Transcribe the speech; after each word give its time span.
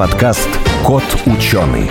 подкаст 0.00 0.48
«Кот 0.82 1.04
ученый». 1.26 1.86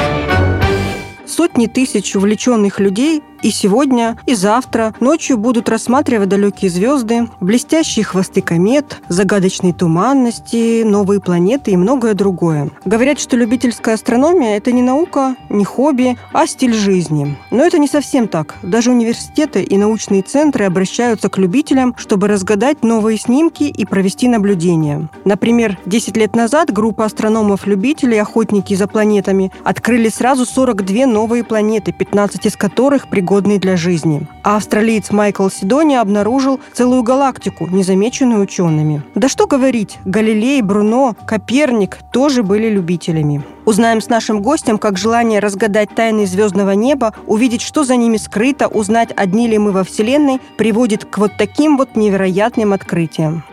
Сотни 1.27 1.67
тысяч 1.67 2.15
увлеченных 2.15 2.79
людей 2.79 3.21
и 3.41 3.51
сегодня, 3.51 4.17
и 4.25 4.35
завтра 4.35 4.93
ночью 4.99 5.37
будут 5.37 5.69
рассматривать 5.69 6.29
далекие 6.29 6.69
звезды, 6.69 7.29
блестящие 7.39 8.03
хвосты 8.03 8.41
комет, 8.41 9.01
загадочные 9.07 9.73
туманности, 9.73 10.83
новые 10.83 11.21
планеты 11.21 11.71
и 11.71 11.77
многое 11.77 12.13
другое. 12.13 12.69
Говорят, 12.85 13.19
что 13.19 13.37
любительская 13.37 13.95
астрономия– 13.95 14.57
это 14.57 14.71
не 14.71 14.81
наука, 14.81 15.35
не 15.49 15.63
хобби, 15.63 16.17
а 16.33 16.47
стиль 16.47 16.73
жизни. 16.73 17.37
Но 17.51 17.63
это 17.63 17.79
не 17.79 17.87
совсем 17.87 18.27
так. 18.27 18.55
Даже 18.61 18.91
университеты 18.91 19.63
и 19.63 19.77
научные 19.77 20.21
центры 20.21 20.65
обращаются 20.65 21.29
к 21.29 21.37
любителям, 21.37 21.95
чтобы 21.97 22.27
разгадать 22.27 22.83
новые 22.83 23.17
снимки 23.17 23.63
и 23.63 23.85
провести 23.85 24.27
наблюдения. 24.27 25.07
Например, 25.25 25.77
10 25.85 26.17
лет 26.17 26.35
назад 26.35 26.71
группа 26.71 27.05
астрономов-любителей, 27.05 28.21
охотники 28.21 28.73
за 28.73 28.87
планетами, 28.87 29.51
открыли 29.63 30.09
сразу 30.09 30.45
42 30.45 31.05
новые 31.05 31.43
планеты, 31.43 31.91
15 31.91 32.45
из 32.45 32.55
которых 32.55 33.07
пригодны 33.07 33.28
пригодный 33.29 33.59
для 33.59 33.77
жизни. 33.77 34.27
А 34.43 34.57
австралиец 34.57 35.11
Майкл 35.11 35.49
Сидони 35.49 35.93
обнаружил 35.93 36.59
целую 36.73 37.03
галактику, 37.03 37.67
незамеченную 37.67 38.41
учеными. 38.41 39.03
Да 39.13 39.29
что 39.29 39.45
говорить, 39.45 39.99
Галилей, 40.03 40.63
Бруно, 40.63 41.15
Коперник 41.27 41.99
тоже 42.11 42.41
были 42.41 42.69
любителями. 42.69 43.43
Узнаем 43.65 44.01
с 44.01 44.09
нашим 44.09 44.41
гостем, 44.41 44.79
как 44.79 44.97
желание 44.97 45.39
разгадать 45.39 45.93
тайны 45.93 46.25
звездного 46.25 46.71
неба, 46.71 47.13
увидеть, 47.27 47.61
что 47.61 47.83
за 47.83 47.97
ними 47.97 48.17
скрыто, 48.17 48.67
узнать, 48.67 49.11
одни 49.15 49.47
ли 49.47 49.59
мы 49.59 49.73
во 49.73 49.83
Вселенной, 49.83 50.39
приводит 50.57 51.05
к 51.05 51.19
вот 51.19 51.33
таким 51.37 51.77
вот 51.77 51.95
невероятным 51.95 52.73
открытиям. 52.73 53.43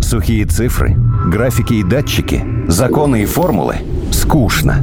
Сухие 0.00 0.46
цифры, 0.46 0.96
графики 1.26 1.74
и 1.74 1.82
датчики, 1.82 2.42
законы 2.68 3.24
и 3.24 3.26
формулы– 3.26 3.76
скучно. 4.12 4.82